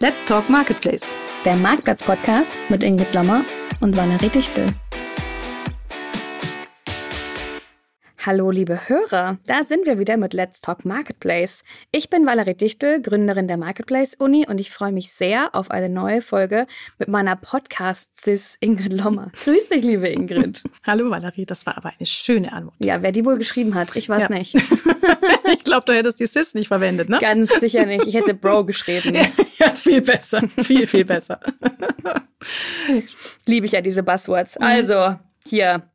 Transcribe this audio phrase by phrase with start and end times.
[0.00, 1.10] Let's Talk Marketplace.
[1.44, 3.44] Der Marktplatz-Podcast mit Ingrid Lommer
[3.80, 4.66] und Valerie Dichtel.
[8.28, 11.64] Hallo, liebe Hörer, da sind wir wieder mit Let's Talk Marketplace.
[11.92, 15.88] Ich bin Valerie Dichtel, Gründerin der Marketplace Uni und ich freue mich sehr auf eine
[15.88, 16.66] neue Folge
[16.98, 19.32] mit meiner Podcast-Sis Ingrid Lommer.
[19.44, 20.62] Grüß dich, liebe Ingrid.
[20.86, 22.74] Hallo, Valerie, das war aber eine schöne Antwort.
[22.84, 24.28] Ja, wer die wohl geschrieben hat, ich weiß ja.
[24.28, 24.54] nicht.
[25.54, 27.20] ich glaube, du hättest die Sis nicht verwendet, ne?
[27.22, 28.06] Ganz sicher nicht.
[28.06, 29.14] Ich hätte Bro geschrieben.
[29.58, 30.42] ja, viel besser.
[30.64, 31.40] Viel, viel besser.
[33.46, 34.58] Liebe ich ja diese Buzzwords.
[34.58, 35.16] Also,
[35.46, 35.88] hier,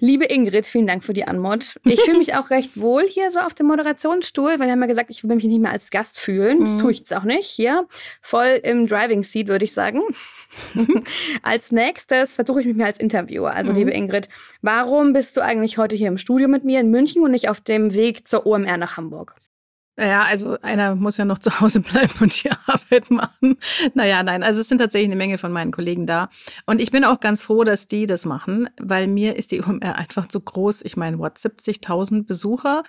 [0.00, 1.80] Liebe Ingrid, vielen Dank für die Anmod.
[1.84, 4.86] Ich fühle mich auch recht wohl hier so auf dem Moderationsstuhl, weil wir haben ja
[4.86, 6.60] gesagt, ich will mich nicht mehr als Gast fühlen.
[6.60, 6.78] Das mhm.
[6.80, 7.46] tue ich jetzt auch nicht.
[7.46, 7.86] Hier
[8.20, 10.02] voll im Driving Seat, würde ich sagen.
[11.42, 13.52] als nächstes versuche ich mich mehr als Interviewer.
[13.52, 13.78] Also, mhm.
[13.78, 14.28] liebe Ingrid,
[14.60, 17.60] warum bist du eigentlich heute hier im Studio mit mir in München und nicht auf
[17.60, 19.34] dem Weg zur OMR nach Hamburg?
[19.98, 23.58] Ja, also einer muss ja noch zu Hause bleiben und die Arbeit machen.
[23.94, 26.30] Naja, nein, also es sind tatsächlich eine Menge von meinen Kollegen da.
[26.66, 29.96] Und ich bin auch ganz froh, dass die das machen, weil mir ist die UMR
[29.96, 30.82] einfach zu groß.
[30.84, 32.84] Ich meine, what, 70.000 Besucher?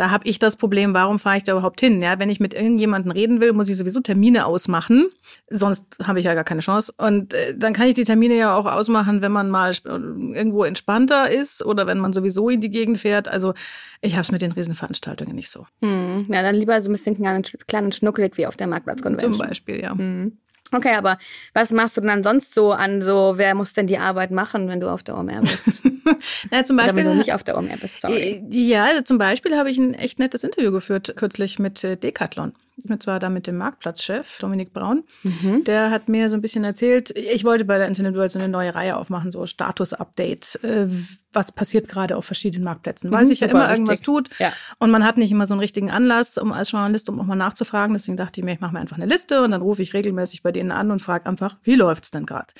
[0.00, 2.00] Da habe ich das Problem, warum fahre ich da überhaupt hin?
[2.00, 5.10] Ja, wenn ich mit irgendjemandem reden will, muss ich sowieso Termine ausmachen.
[5.50, 6.90] Sonst habe ich ja gar keine Chance.
[6.96, 11.30] Und äh, dann kann ich die Termine ja auch ausmachen, wenn man mal irgendwo entspannter
[11.30, 13.28] ist oder wenn man sowieso in die Gegend fährt.
[13.28, 13.52] Also
[14.00, 15.66] ich habe es mit den Riesenveranstaltungen nicht so.
[15.82, 16.28] Hm.
[16.30, 19.34] Ja, dann lieber so ein bisschen klein, und schnuckelig wie auf der Marktplatzkonvention.
[19.34, 19.90] Zum Beispiel, ja.
[19.90, 20.38] Hm.
[20.72, 21.18] Okay, aber
[21.52, 24.68] was machst du denn dann sonst so an so, wer muss denn die Arbeit machen,
[24.68, 25.82] wenn du auf der OMR bist?
[26.50, 28.42] Na, zum Beispiel, Oder wenn du nicht auf der OMR bist, sorry.
[28.50, 32.52] Ja, also zum Beispiel habe ich ein echt nettes Interview geführt kürzlich mit äh, Decathlon.
[32.88, 35.04] Und zwar da mit dem Marktplatzchef, Dominik Braun.
[35.22, 35.64] Mhm.
[35.64, 38.48] Der hat mir so ein bisschen erzählt, ich wollte bei der Internet World so eine
[38.48, 40.60] neue Reihe aufmachen, so Status-Update.
[40.62, 40.86] Äh,
[41.32, 43.10] was passiert gerade auf verschiedenen Marktplätzen?
[43.10, 44.06] Weil mhm, sich ja immer irgendwas richtig.
[44.06, 44.30] tut.
[44.38, 44.52] Ja.
[44.78, 47.36] Und man hat nicht immer so einen richtigen Anlass, um als Journalist, um auch mal
[47.36, 47.94] nachzufragen.
[47.94, 50.42] Deswegen dachte ich mir, ich mache mir einfach eine Liste und dann rufe ich regelmäßig
[50.42, 52.52] bei denen an und frage einfach, wie läuft es denn gerade?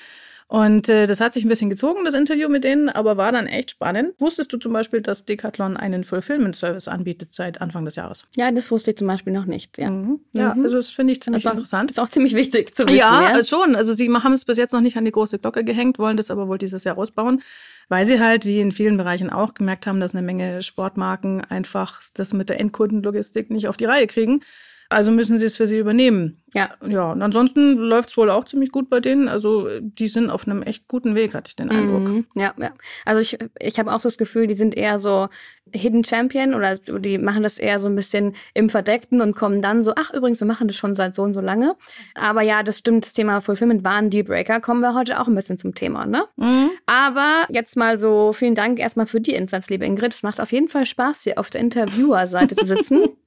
[0.50, 3.46] Und äh, das hat sich ein bisschen gezogen, das Interview mit denen, aber war dann
[3.46, 4.14] echt spannend.
[4.18, 8.24] Wusstest du zum Beispiel, dass Decathlon einen Fulfillment-Service anbietet seit Anfang des Jahres?
[8.34, 9.78] Ja, das wusste ich zum Beispiel noch nicht.
[9.78, 10.18] Ja, mhm.
[10.32, 10.64] ja mhm.
[10.64, 11.92] also das finde ich ziemlich also interessant.
[11.92, 12.96] Ist auch ziemlich wichtig zu wissen.
[12.96, 13.76] Ja, ja, schon.
[13.76, 16.32] Also sie haben es bis jetzt noch nicht an die große Glocke gehängt, wollen das
[16.32, 17.42] aber wohl dieses Jahr ausbauen
[17.90, 22.00] weil sie halt, wie in vielen Bereichen auch, gemerkt haben, dass eine Menge Sportmarken einfach
[22.14, 24.42] das mit der Endkundenlogistik nicht auf die Reihe kriegen.
[24.90, 26.42] Also müssen sie es für sie übernehmen.
[26.52, 26.70] Ja.
[26.84, 29.28] Ja, und ansonsten läuft es wohl auch ziemlich gut bei denen.
[29.28, 32.08] Also die sind auf einem echt guten Weg, hatte ich den Eindruck.
[32.08, 32.26] Mhm.
[32.34, 32.72] Ja, ja.
[33.04, 35.28] Also ich, ich habe auch so das Gefühl, die sind eher so
[35.72, 39.84] Hidden Champion oder die machen das eher so ein bisschen im Verdeckten und kommen dann
[39.84, 41.76] so, ach übrigens, wir machen das schon seit so und so lange.
[42.16, 44.60] Aber ja, das stimmt, das Thema Fulfillment war ein Dealbreaker.
[44.60, 46.24] Kommen wir heute auch ein bisschen zum Thema, ne?
[46.36, 46.70] Mhm.
[46.86, 50.14] Aber jetzt mal so, vielen Dank erstmal für die Insights, liebe Ingrid.
[50.14, 53.04] Es macht auf jeden Fall Spaß, hier auf der Interviewer-Seite zu sitzen.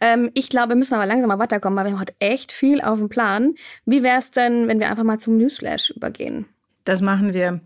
[0.00, 2.80] Ähm, ich glaube, wir müssen aber langsam mal weiterkommen, weil wir haben heute echt viel
[2.80, 3.54] auf dem Plan.
[3.84, 6.46] Wie wäre es denn, wenn wir einfach mal zum Newsflash übergehen?
[6.84, 7.60] Das machen wir.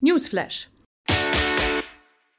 [0.00, 0.68] Newsflash.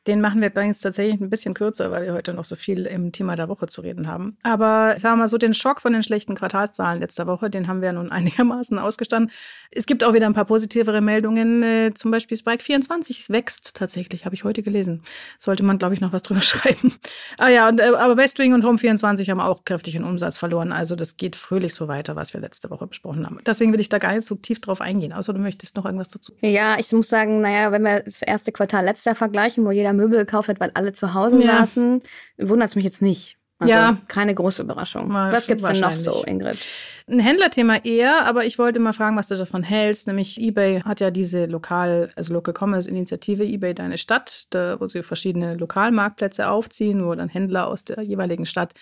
[0.07, 3.11] Den machen wir übrigens tatsächlich ein bisschen kürzer, weil wir heute noch so viel im
[3.11, 4.37] Thema der Woche zu reden haben.
[4.43, 7.81] Aber sagen wir mal so, den Schock von den schlechten Quartalszahlen letzter Woche, den haben
[7.81, 9.31] wir nun einigermaßen ausgestanden.
[9.71, 11.63] Es gibt auch wieder ein paar positivere Meldungen.
[11.63, 15.01] Äh, zum Beispiel Spike 24 wächst tatsächlich, habe ich heute gelesen.
[15.39, 16.93] Sollte man, glaube ich, noch was drüber schreiben.
[17.37, 20.71] Ah ja, und, äh, aber Westwing und Home 24 haben auch kräftig in Umsatz verloren.
[20.71, 23.39] Also das geht fröhlich so weiter, was wir letzte Woche besprochen haben.
[23.45, 25.13] Deswegen will ich da gar nicht so tief drauf eingehen.
[25.13, 26.33] Außer du möchtest noch irgendwas dazu.
[26.41, 29.94] Ja, ich muss sagen, naja, wenn wir das erste Quartal letztes Jahr vergleichen, wo jeder
[29.95, 31.59] Möbel gekauft hat, weil alle zu Hause ja.
[31.59, 32.01] saßen,
[32.37, 33.37] wundert es mich jetzt nicht.
[33.57, 33.97] Also ja.
[34.09, 35.07] keine große Überraschung.
[35.07, 36.59] Mal was gibt's denn noch so, Ingrid?
[37.07, 40.07] Ein Händlerthema eher, aber ich wollte mal fragen, was du davon hältst.
[40.07, 44.87] Nämlich eBay hat ja diese Lokal, also Local Commerce Initiative eBay Deine Stadt, da, wo
[44.87, 48.73] sie verschiedene Lokalmarktplätze aufziehen, wo dann Händler aus der jeweiligen Stadt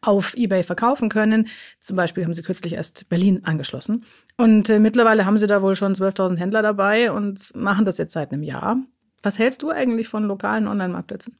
[0.00, 1.48] auf eBay verkaufen können.
[1.80, 4.04] Zum Beispiel haben sie kürzlich erst Berlin angeschlossen.
[4.36, 8.12] Und äh, mittlerweile haben sie da wohl schon 12.000 Händler dabei und machen das jetzt
[8.12, 8.78] seit einem Jahr.
[9.22, 11.36] Was hältst du eigentlich von lokalen Online-Marktplätzen?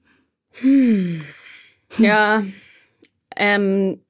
[0.53, 1.25] Hm.
[1.99, 2.45] Ja,
[3.37, 4.01] ähm,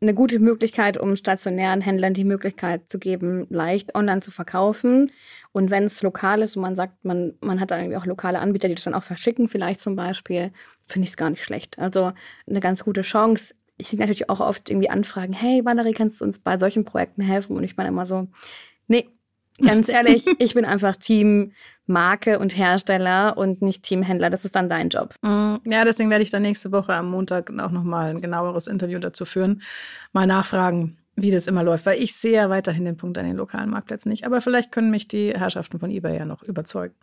[0.00, 5.10] eine gute Möglichkeit, um stationären Händlern die Möglichkeit zu geben, leicht online zu verkaufen.
[5.52, 8.38] Und wenn es lokal ist und man sagt, man, man hat dann irgendwie auch lokale
[8.38, 10.52] Anbieter, die das dann auch verschicken, vielleicht zum Beispiel,
[10.86, 11.78] finde ich es gar nicht schlecht.
[11.78, 12.12] Also
[12.48, 13.54] eine ganz gute Chance.
[13.76, 17.22] Ich kriege natürlich auch oft irgendwie Anfragen, hey Valerie, kannst du uns bei solchen Projekten
[17.22, 17.56] helfen?
[17.56, 18.28] Und ich meine immer so,
[18.86, 19.08] nee,
[19.60, 21.52] Ganz ehrlich, ich bin einfach Team
[21.88, 24.30] Marke und Hersteller und nicht Teamhändler.
[24.30, 25.14] Das ist dann dein Job.
[25.22, 28.98] Mm, ja, deswegen werde ich dann nächste Woche am Montag auch nochmal ein genaueres Interview
[28.98, 29.62] dazu führen.
[30.12, 33.36] Mal nachfragen, wie das immer läuft, weil ich sehe ja weiterhin den Punkt an den
[33.36, 34.24] lokalen Marktplätzen nicht.
[34.24, 36.94] Aber vielleicht können mich die Herrschaften von eBay ja noch überzeugen.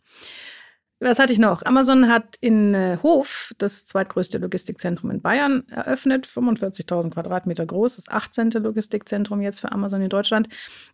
[1.05, 1.63] Was hatte ich noch?
[1.63, 8.09] Amazon hat in äh, Hof das zweitgrößte Logistikzentrum in Bayern eröffnet, 45.000 Quadratmeter groß, das
[8.09, 8.49] 18.
[8.49, 10.47] Logistikzentrum jetzt für Amazon in Deutschland.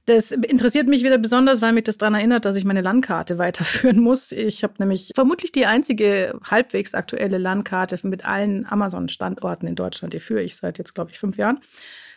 [0.07, 3.99] Das interessiert mich wieder besonders, weil mich das daran erinnert, dass ich meine Landkarte weiterführen
[4.01, 4.33] muss.
[4.33, 10.13] Ich habe nämlich vermutlich die einzige halbwegs aktuelle Landkarte mit allen Amazon-Standorten in Deutschland.
[10.13, 11.61] Die führe ich seit jetzt, glaube ich, fünf Jahren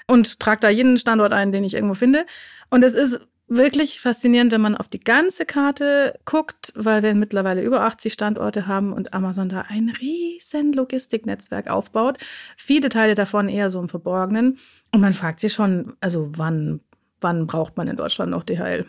[0.08, 2.26] und trage da jeden Standort ein, den ich irgendwo finde.
[2.70, 3.20] Und es ist
[3.56, 8.66] wirklich faszinierend, wenn man auf die ganze Karte guckt, weil wir mittlerweile über 80 Standorte
[8.66, 12.18] haben und Amazon da ein riesen Logistiknetzwerk aufbaut.
[12.56, 14.58] Viele Teile davon eher so im Verborgenen.
[14.92, 16.80] Und man fragt sich schon, also wann,
[17.20, 18.86] wann braucht man in Deutschland noch DHL?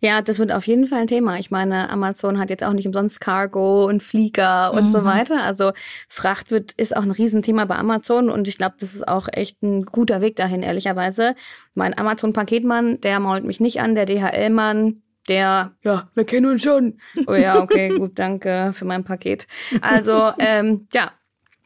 [0.00, 1.38] Ja, das wird auf jeden Fall ein Thema.
[1.38, 4.90] Ich meine, Amazon hat jetzt auch nicht umsonst Cargo und Flieger und mhm.
[4.90, 5.42] so weiter.
[5.42, 5.72] Also
[6.08, 9.62] Fracht wird, ist auch ein Riesenthema bei Amazon und ich glaube, das ist auch echt
[9.62, 11.34] ein guter Weg dahin, ehrlicherweise.
[11.74, 16.98] Mein Amazon-Paketmann, der mault mich nicht an, der DHL-Mann, der, ja, wir kennen uns schon.
[17.26, 19.46] Oh ja, okay, gut, danke für mein Paket.
[19.82, 21.12] Also, ähm, ja,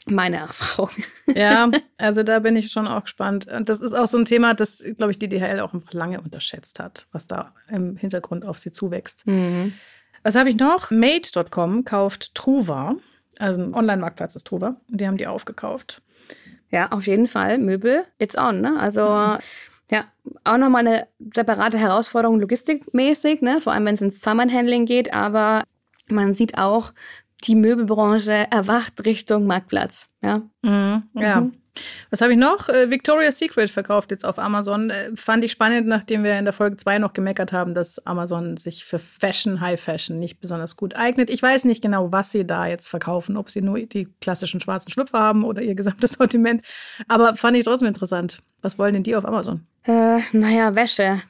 [0.06, 0.90] meine Erfahrung.
[1.34, 3.46] Ja, also da bin ich schon auch gespannt.
[3.46, 6.20] Und das ist auch so ein Thema, das, glaube ich, die DHL auch einfach lange
[6.20, 9.26] unterschätzt hat, was da im Hintergrund auf sie zuwächst.
[9.26, 9.72] Mhm.
[10.22, 10.90] Was habe ich noch?
[10.90, 12.96] Made.com kauft Truva,
[13.38, 14.76] also ein Online-Marktplatz ist Truva.
[14.88, 16.02] Die haben die aufgekauft.
[16.70, 17.58] Ja, auf jeden Fall.
[17.58, 18.78] Möbel, it's on, ne?
[18.78, 19.06] Also.
[19.06, 19.38] Mhm.
[19.90, 20.06] Ja,
[20.44, 23.60] auch nochmal eine separate Herausforderung logistikmäßig, ne?
[23.60, 25.64] vor allem wenn es ins Zusammenhandling geht, aber
[26.08, 26.92] man sieht auch,
[27.44, 30.08] die Möbelbranche erwacht Richtung Marktplatz.
[30.22, 30.42] Ja.
[30.62, 31.40] Mhm, ja.
[31.40, 31.52] Mhm.
[32.10, 32.68] Was habe ich noch?
[32.68, 34.90] Äh, Victoria's Secret verkauft jetzt auf Amazon.
[34.90, 38.58] Äh, fand ich spannend, nachdem wir in der Folge 2 noch gemeckert haben, dass Amazon
[38.58, 41.30] sich für Fashion, High Fashion nicht besonders gut eignet.
[41.30, 44.90] Ich weiß nicht genau, was sie da jetzt verkaufen, ob sie nur die klassischen schwarzen
[44.90, 46.62] Schlüpfer haben oder ihr gesamtes Sortiment.
[47.08, 48.38] Aber fand ich trotzdem interessant.
[48.60, 49.66] Was wollen denn die auf Amazon?
[49.84, 51.22] Äh, naja, Wäsche.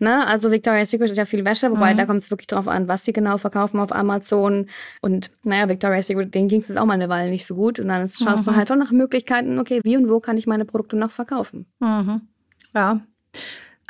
[0.00, 0.26] Ne?
[0.26, 1.98] Also Victoria's Secret ist ja viel Wäsche, wobei mhm.
[1.98, 4.66] da kommt es wirklich drauf an, was sie genau verkaufen auf Amazon.
[5.00, 7.80] Und naja, Victoria's Secret, denen ging es auch mal eine Weile nicht so gut.
[7.80, 8.52] Und dann schaust mhm.
[8.52, 11.66] du halt schon nach Möglichkeiten, okay, wie und wo kann ich meine Produkte noch verkaufen?
[11.80, 12.22] Mhm.
[12.74, 13.00] Ja.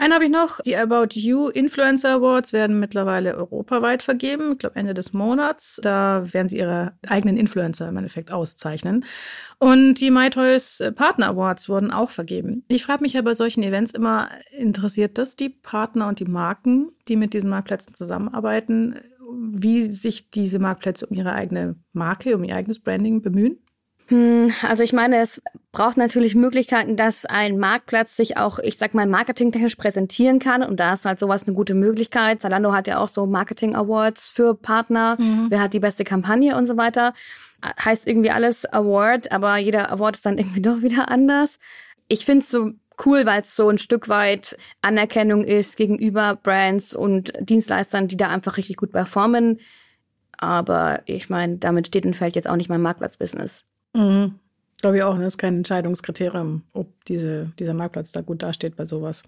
[0.01, 0.61] Einen habe ich noch.
[0.61, 4.53] Die About You Influencer Awards werden mittlerweile europaweit vergeben.
[4.53, 5.81] Ich glaube, Ende des Monats.
[5.83, 9.05] Da werden sie ihre eigenen Influencer im Endeffekt auszeichnen.
[9.59, 12.65] Und die MyToys Partner Awards wurden auch vergeben.
[12.69, 16.93] Ich frage mich ja bei solchen Events immer, interessiert das die Partner und die Marken,
[17.09, 19.01] die mit diesen Marktplätzen zusammenarbeiten,
[19.51, 23.59] wie sich diese Marktplätze um ihre eigene Marke, um ihr eigenes Branding bemühen?
[24.09, 28.95] Hm, also ich meine, es braucht natürlich Möglichkeiten, dass ein Marktplatz sich auch, ich sag
[28.95, 30.63] mal, marketingtechnisch präsentieren kann.
[30.63, 32.41] Und da ist halt sowas eine gute Möglichkeit.
[32.41, 35.17] Zalando hat ja auch so Marketing Awards für Partner.
[35.19, 35.47] Mhm.
[35.51, 37.13] Wer hat die beste Kampagne und so weiter.
[37.85, 41.59] Heißt irgendwie alles Award, aber jeder Award ist dann irgendwie doch wieder anders.
[42.09, 42.71] Ich finde es so
[43.05, 48.29] cool, weil es so ein Stück weit Anerkennung ist gegenüber Brands und Dienstleistern, die da
[48.29, 49.61] einfach richtig gut performen.
[50.39, 53.67] Aber ich meine, damit steht und fällt jetzt auch nicht mein Marktplatzbusiness.
[53.99, 54.39] Mhm.
[54.81, 55.25] Glaube ich auch, ne?
[55.25, 59.25] das ist kein Entscheidungskriterium, ob diese, dieser Marktplatz da gut dasteht bei sowas.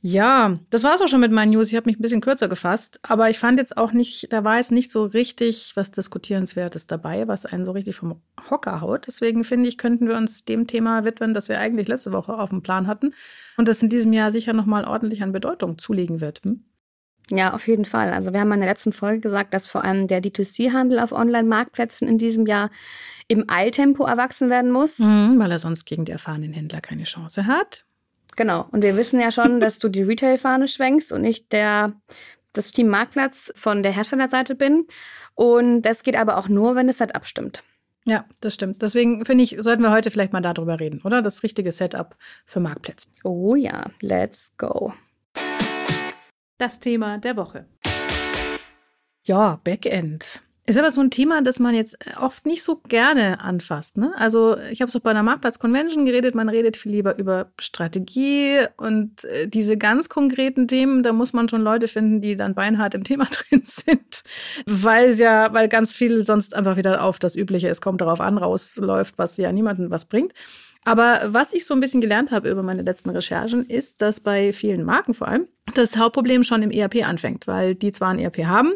[0.00, 1.68] Ja, das war es auch schon mit meinen News.
[1.68, 4.58] Ich habe mich ein bisschen kürzer gefasst, aber ich fand jetzt auch nicht, da war
[4.58, 8.20] jetzt nicht so richtig was Diskutierenswertes dabei, was einen so richtig vom
[8.50, 9.06] Hocker haut.
[9.06, 12.50] Deswegen finde ich, könnten wir uns dem Thema widmen, das wir eigentlich letzte Woche auf
[12.50, 13.14] dem Plan hatten
[13.56, 16.42] und das in diesem Jahr sicher nochmal ordentlich an Bedeutung zulegen wird.
[16.44, 16.64] Hm?
[17.30, 18.12] Ja, auf jeden Fall.
[18.12, 22.06] Also wir haben in der letzten Folge gesagt, dass vor allem der D2C-Handel auf Online-Marktplätzen
[22.06, 22.70] in diesem Jahr
[23.28, 24.98] im Eiltempo erwachsen werden muss.
[24.98, 27.84] Mhm, weil er sonst gegen die erfahrenen Händler keine Chance hat.
[28.36, 28.66] Genau.
[28.72, 31.92] Und wir wissen ja schon, dass du die Retail-Fahne schwenkst und nicht der,
[32.52, 34.86] das Team Marktplatz von der Herstellerseite bin.
[35.34, 37.62] Und das geht aber auch nur, wenn es halt abstimmt.
[38.06, 38.82] Ja, das stimmt.
[38.82, 41.22] Deswegen finde ich, sollten wir heute vielleicht mal darüber reden, oder?
[41.22, 43.08] Das richtige Setup für Marktplätze.
[43.22, 44.92] Oh ja, let's go.
[46.58, 47.66] Das Thema der Woche.
[49.24, 50.42] Ja, Backend.
[50.66, 53.98] Ist aber so ein Thema, das man jetzt oft nicht so gerne anfasst.
[53.98, 54.14] Ne?
[54.16, 58.60] Also ich habe es auch bei einer Marktplatz-Convention geredet, man redet viel lieber über Strategie
[58.78, 62.94] und äh, diese ganz konkreten Themen, da muss man schon Leute finden, die dann beinhart
[62.94, 64.22] im Thema drin sind,
[64.64, 68.22] weil es ja, weil ganz viel sonst einfach wieder auf das Übliche, es kommt darauf
[68.22, 70.32] an, rausläuft, was ja niemandem was bringt.
[70.84, 74.52] Aber was ich so ein bisschen gelernt habe über meine letzten Recherchen, ist, dass bei
[74.54, 78.44] vielen Marken vor allem das Hauptproblem schon im ERP anfängt, weil die zwar ein ERP
[78.44, 78.74] haben,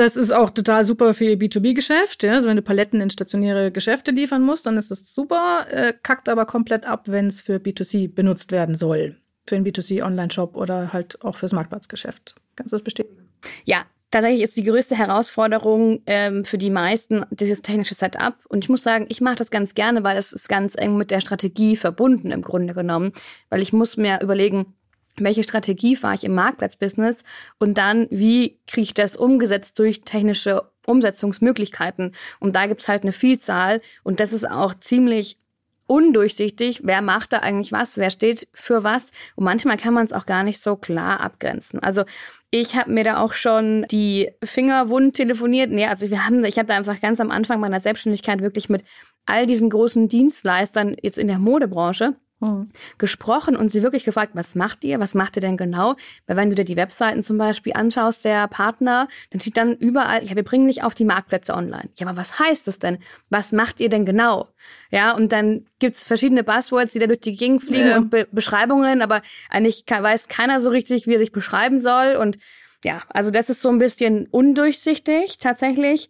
[0.00, 2.22] das ist auch total super für ihr B2B-Geschäft.
[2.22, 2.32] Ja?
[2.32, 6.28] Also wenn du Paletten in stationäre Geschäfte liefern musst, dann ist das super, äh, kackt
[6.28, 9.16] aber komplett ab, wenn es für B2C benutzt werden soll.
[9.46, 12.34] Für einen B2C-Online-Shop oder halt auch fürs Marktplatzgeschäft.
[12.56, 13.28] Kannst du das bestätigen?
[13.64, 18.34] Ja, tatsächlich ist die größte Herausforderung ähm, für die meisten dieses technische Setup.
[18.48, 21.10] Und ich muss sagen, ich mache das ganz gerne, weil es ist ganz eng mit
[21.10, 23.12] der Strategie verbunden im Grunde genommen.
[23.50, 24.74] Weil ich muss mir überlegen,
[25.16, 27.24] welche Strategie fahre ich im Marktplatzbusiness
[27.58, 32.12] und dann, wie kriege ich das umgesetzt durch technische Umsetzungsmöglichkeiten.
[32.38, 33.80] Und da gibt's halt eine Vielzahl.
[34.02, 35.38] Und das ist auch ziemlich
[35.86, 39.10] undurchsichtig, wer macht da eigentlich was, wer steht für was.
[39.34, 41.82] Und manchmal kann man es auch gar nicht so klar abgrenzen.
[41.82, 42.04] Also
[42.52, 45.70] ich habe mir da auch schon die Finger wund telefoniert.
[45.70, 48.84] Nee, also wir haben, ich habe da einfach ganz am Anfang meiner Selbstständigkeit wirklich mit
[49.26, 52.70] all diesen großen Dienstleistern jetzt in der Modebranche Mhm.
[52.96, 54.98] gesprochen und sie wirklich gefragt, was macht ihr?
[54.98, 55.96] Was macht ihr denn genau?
[56.26, 60.24] Weil wenn du dir die Webseiten zum Beispiel anschaust, der Partner, dann steht dann überall,
[60.24, 61.90] ja, wir bringen dich auf die Marktplätze online.
[61.98, 62.98] Ja, aber was heißt das denn?
[63.28, 64.48] Was macht ihr denn genau?
[64.90, 67.98] Ja, und dann gibt's verschiedene Buzzwords, die da durch die Gegend fliegen ja.
[67.98, 69.20] und Be Beschreibungen, aber
[69.50, 72.16] eigentlich weiß keiner so richtig, wie er sich beschreiben soll.
[72.16, 72.38] Und
[72.84, 76.08] ja, also das ist so ein bisschen undurchsichtig tatsächlich.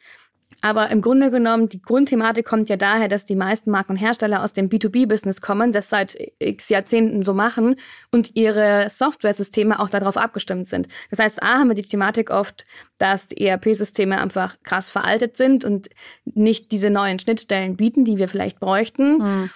[0.63, 4.45] Aber im Grunde genommen, die Grundthematik kommt ja daher, dass die meisten Marken und Hersteller
[4.45, 7.77] aus dem B2B-Business kommen, das seit x Jahrzehnten so machen
[8.13, 10.89] und ihre Software-Systeme auch darauf abgestimmt sind.
[11.11, 12.67] Das heißt, A, haben wir die Thematik oft,
[12.99, 15.89] dass die ERP-Systeme einfach krass veraltet sind und
[16.25, 19.19] nicht diese neuen Schnittstellen bieten, die wir vielleicht bräuchten.
[19.19, 19.51] Mhm.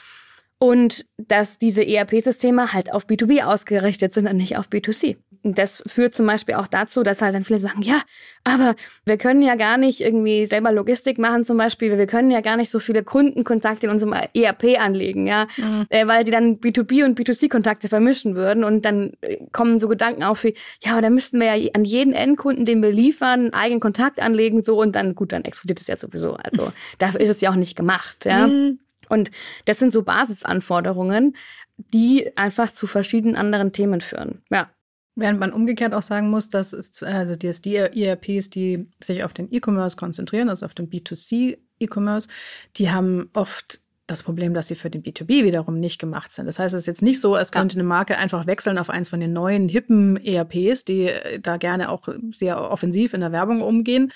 [0.59, 5.17] Und dass diese ERP-Systeme halt auf B2B ausgerichtet sind und nicht auf B2C.
[5.47, 8.01] Das führt zum Beispiel auch dazu, dass halt dann viele sagen, ja,
[8.45, 8.75] aber
[9.05, 11.99] wir können ja gar nicht irgendwie selber Logistik machen zum Beispiel.
[11.99, 15.85] Wir können ja gar nicht so viele Kundenkontakte in unserem ERP anlegen, ja, mhm.
[15.91, 18.65] äh, weil die dann B2B und B2C-Kontakte vermischen würden.
[18.65, 21.85] Und dann äh, kommen so Gedanken auf wie, ja, aber dann müssten wir ja an
[21.85, 25.81] jeden Endkunden, den wir liefern, einen eigenen Kontakt anlegen, so und dann, gut, dann explodiert
[25.81, 26.35] es ja sowieso.
[26.37, 28.47] Also dafür ist es ja auch nicht gemacht, ja.
[28.47, 28.79] Mhm.
[29.11, 29.31] Und
[29.67, 31.37] das sind so Basisanforderungen,
[31.77, 34.43] die einfach zu verschiedenen anderen Themen führen.
[34.51, 34.71] Ja.
[35.17, 39.33] Während man umgekehrt auch sagen muss, dass es, also die, die ERPs, die sich auf
[39.33, 42.29] den E-Commerce konzentrieren, also auf den B2C-E-Commerce,
[42.77, 46.47] die haben oft das Problem, dass sie für den B2B wiederum nicht gemacht sind.
[46.47, 49.09] Das heißt, es ist jetzt nicht so, als könnte eine Marke einfach wechseln auf eins
[49.09, 54.13] von den neuen, hippen ERPs, die da gerne auch sehr offensiv in der Werbung umgehen,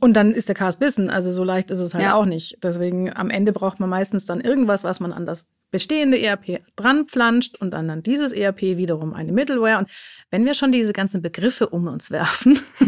[0.00, 1.08] und dann ist der Cast Bissen.
[1.08, 2.14] Also so leicht ist es halt ja.
[2.14, 2.58] auch nicht.
[2.62, 7.06] Deswegen am Ende braucht man meistens dann irgendwas, was man an das bestehende ERP dran
[7.06, 9.78] pflanscht und dann an dieses ERP wiederum eine Middleware.
[9.78, 9.90] Und
[10.30, 12.60] wenn wir schon diese ganzen Begriffe um uns werfen,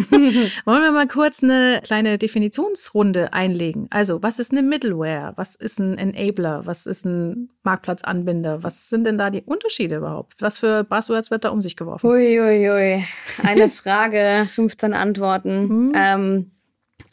[0.64, 3.88] wollen wir mal kurz eine kleine Definitionsrunde einlegen.
[3.90, 5.32] Also, was ist eine Middleware?
[5.36, 6.66] Was ist ein Enabler?
[6.66, 8.62] Was ist ein Marktplatzanbinder?
[8.62, 10.40] Was sind denn da die Unterschiede überhaupt?
[10.40, 12.06] Was für Buzzwords wird da um sich geworfen?
[12.06, 13.04] Uiuiui, ui, ui.
[13.42, 15.68] eine Frage, 15 Antworten.
[15.68, 15.92] Hm.
[15.94, 16.50] Ähm,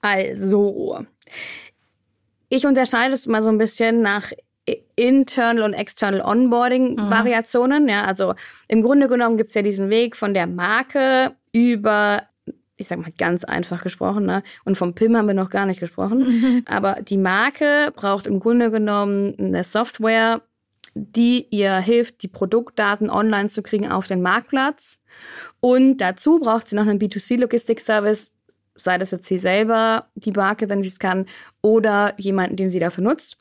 [0.06, 1.06] also,
[2.50, 4.32] ich unterscheide es mal so ein bisschen nach
[4.96, 7.84] Internal und External Onboarding-Variationen.
[7.84, 7.90] Mhm.
[7.90, 8.36] Ja, also
[8.68, 12.24] im Grunde genommen gibt es ja diesen Weg von der Marke über,
[12.78, 14.44] ich sag mal ganz einfach gesprochen, ne?
[14.64, 16.20] und vom PIM haben wir noch gar nicht gesprochen.
[16.20, 16.64] Mhm.
[16.66, 20.42] Aber die Marke braucht im Grunde genommen eine Software,
[20.94, 25.00] die ihr hilft, die Produktdaten online zu kriegen auf den Marktplatz.
[25.60, 28.32] Und dazu braucht sie noch einen B2C-Logistik-Service,
[28.76, 31.26] sei das jetzt sie selber, die Marke, wenn sie es kann,
[31.62, 33.38] oder jemanden, den sie dafür nutzt.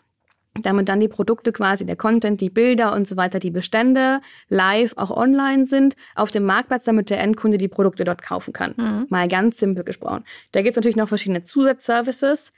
[0.63, 4.95] Damit dann die Produkte quasi, der Content, die Bilder und so weiter, die Bestände live
[4.97, 8.75] auch online sind auf dem Marktplatz, damit der Endkunde die Produkte dort kaufen kann.
[8.77, 9.07] Mhm.
[9.09, 10.25] Mal ganz simpel gesprochen.
[10.53, 12.53] Da gibt es natürlich noch verschiedene Zusatzservices.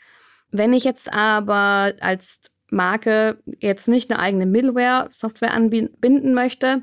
[0.50, 2.40] Wenn ich jetzt aber als
[2.70, 6.82] Marke jetzt nicht eine eigene Middleware-Software anbinden möchte,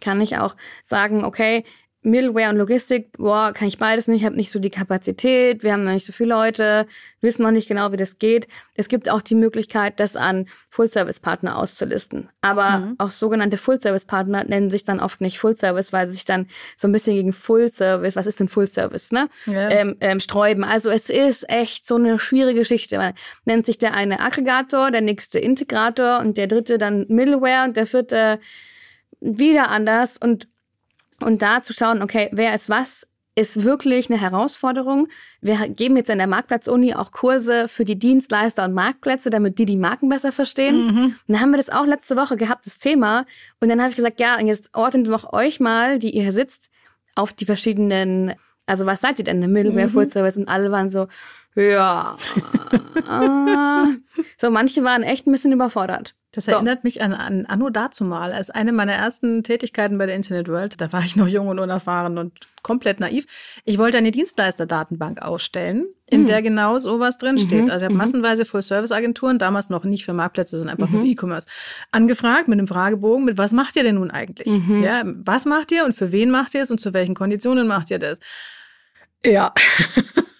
[0.00, 1.64] kann ich auch sagen, okay,
[2.04, 5.84] Middleware und Logistik, boah, kann ich beides nicht, habe nicht so die Kapazität, wir haben
[5.84, 6.86] noch nicht so viele Leute,
[7.20, 8.48] wissen noch nicht genau, wie das geht.
[8.74, 12.28] Es gibt auch die Möglichkeit, das an Full-Service-Partner auszulisten.
[12.40, 12.94] Aber mhm.
[12.98, 16.92] auch sogenannte Full-Service-Partner nennen sich dann oft nicht Full-Service, weil sie sich dann so ein
[16.92, 19.28] bisschen gegen Full-Service, was ist denn Full-Service, ne?
[19.46, 19.70] Ja.
[19.70, 20.64] Ähm, ähm, sträuben.
[20.64, 22.98] Also es ist echt so eine schwierige Geschichte.
[22.98, 27.76] Man nennt sich der eine Aggregator, der nächste Integrator und der dritte dann Middleware und
[27.76, 28.40] der vierte
[29.20, 30.48] wieder anders und
[31.22, 35.08] und da zu schauen, okay, wer ist was, ist wirklich eine Herausforderung.
[35.40, 39.64] Wir geben jetzt in der Marktplatz-Uni auch Kurse für die Dienstleister und Marktplätze, damit die
[39.64, 40.86] die Marken besser verstehen.
[40.86, 41.04] Mhm.
[41.04, 43.24] Und dann haben wir das auch letzte Woche gehabt, das Thema.
[43.60, 46.32] Und dann habe ich gesagt, ja, und jetzt ordnet doch euch mal, die ihr hier
[46.32, 46.68] sitzt,
[47.14, 48.34] auf die verschiedenen,
[48.66, 49.92] also was seid ihr denn, Middleware, mhm.
[49.92, 50.36] Full Service?
[50.36, 51.08] Und alle waren so,
[51.54, 52.16] ja.
[54.38, 56.14] So, manche waren echt ein bisschen überfordert.
[56.32, 56.52] Das so.
[56.52, 60.80] erinnert mich an, an Anno dazumal, als eine meiner ersten Tätigkeiten bei der Internet World.
[60.80, 62.32] Da war ich noch jung und unerfahren und
[62.62, 63.26] komplett naiv.
[63.64, 66.26] Ich wollte eine Dienstleisterdatenbank ausstellen, in mhm.
[66.26, 67.64] der genau sowas drinsteht.
[67.64, 67.70] Mhm.
[67.70, 67.98] Also ich habe mhm.
[67.98, 70.96] massenweise Full-Service-Agenturen, damals noch nicht für Marktplätze, sondern einfach mhm.
[70.96, 71.48] nur für E-Commerce,
[71.90, 74.48] angefragt mit einem Fragebogen, mit was macht ihr denn nun eigentlich?
[74.48, 74.82] Mhm.
[74.82, 77.90] Ja, was macht ihr und für wen macht ihr es und zu welchen Konditionen macht
[77.90, 78.18] ihr das?
[79.24, 79.52] Ja.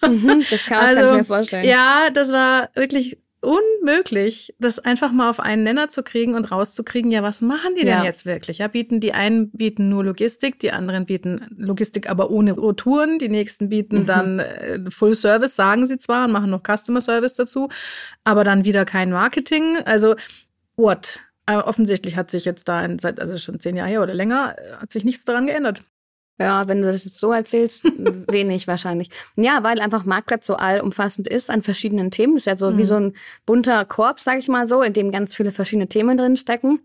[0.07, 1.65] Mhm, das Chaos also, kann ich mir vorstellen.
[1.65, 7.11] Ja, das war wirklich unmöglich, das einfach mal auf einen Nenner zu kriegen und rauszukriegen,
[7.11, 7.97] ja, was machen die ja.
[7.97, 8.59] denn jetzt wirklich?
[8.59, 13.27] Ja, bieten die einen bieten nur Logistik, die anderen bieten Logistik, aber ohne Touren, die
[13.27, 14.05] nächsten bieten mhm.
[14.05, 17.67] dann äh, Full Service, sagen sie zwar und machen noch Customer Service dazu,
[18.23, 19.77] aber dann wieder kein Marketing.
[19.83, 20.15] Also,
[20.77, 21.19] what?
[21.45, 24.55] Aber offensichtlich hat sich jetzt da in, seit, also schon zehn Jahre her oder länger,
[24.57, 25.83] äh, hat sich nichts daran geändert.
[26.39, 27.83] Ja, wenn du das jetzt so erzählst,
[28.27, 29.09] wenig wahrscheinlich.
[29.35, 32.33] Ja, weil einfach Marktplatz so allumfassend ist an verschiedenen Themen.
[32.33, 32.77] Das ist ja so mhm.
[32.77, 33.13] wie so ein
[33.45, 36.79] bunter Korb, sag ich mal so, in dem ganz viele verschiedene Themen drin stecken.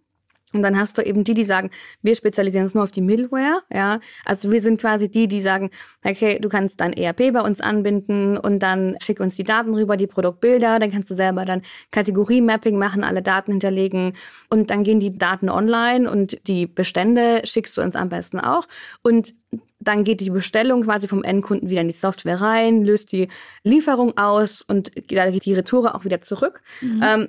[0.52, 1.70] Und dann hast du eben die, die sagen,
[2.02, 4.00] wir spezialisieren uns nur auf die Middleware, ja.
[4.24, 5.70] Also wir sind quasi die, die sagen,
[6.04, 9.96] okay, du kannst dein ERP bei uns anbinden und dann schick uns die Daten rüber,
[9.96, 14.14] die Produktbilder, dann kannst du selber dann Kategorie-Mapping machen, alle Daten hinterlegen
[14.48, 18.66] und dann gehen die Daten online und die Bestände schickst du uns am besten auch.
[19.02, 19.34] Und
[19.80, 23.28] dann geht die Bestellung quasi vom Endkunden wieder in die Software rein, löst die
[23.62, 26.62] Lieferung aus und da geht die Retoure auch wieder zurück.
[26.80, 27.02] Mhm.
[27.04, 27.28] Ähm,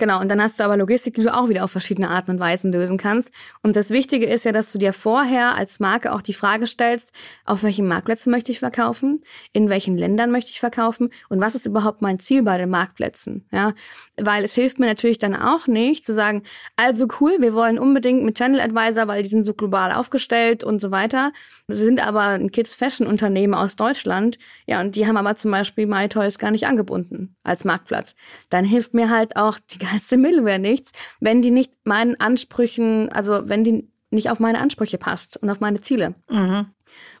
[0.00, 2.40] Genau, und dann hast du aber Logistik, die du auch wieder auf verschiedene Arten und
[2.40, 3.30] Weisen lösen kannst.
[3.62, 7.12] Und das Wichtige ist ja, dass du dir vorher als Marke auch die Frage stellst,
[7.44, 11.66] auf welchen Marktplätzen möchte ich verkaufen, in welchen Ländern möchte ich verkaufen und was ist
[11.66, 13.46] überhaupt mein Ziel bei den Marktplätzen.
[13.52, 13.74] Ja,
[14.22, 16.42] weil es hilft mir natürlich dann auch nicht zu sagen,
[16.76, 20.80] also cool, wir wollen unbedingt mit Channel Advisor, weil die sind so global aufgestellt und
[20.80, 21.32] so weiter.
[21.68, 24.38] Sie sind aber ein Kids Fashion Unternehmen aus Deutschland.
[24.66, 28.14] Ja, und die haben aber zum Beispiel MyToys gar nicht angebunden als Marktplatz.
[28.48, 33.48] Dann hilft mir halt auch die ganze Middleware nichts, wenn die nicht meinen Ansprüchen, also
[33.48, 36.14] wenn die nicht auf meine Ansprüche passt und auf meine Ziele.
[36.28, 36.66] Mhm.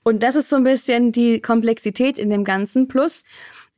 [0.02, 2.88] Und das ist so ein bisschen die Komplexität in dem Ganzen.
[2.88, 3.22] Plus,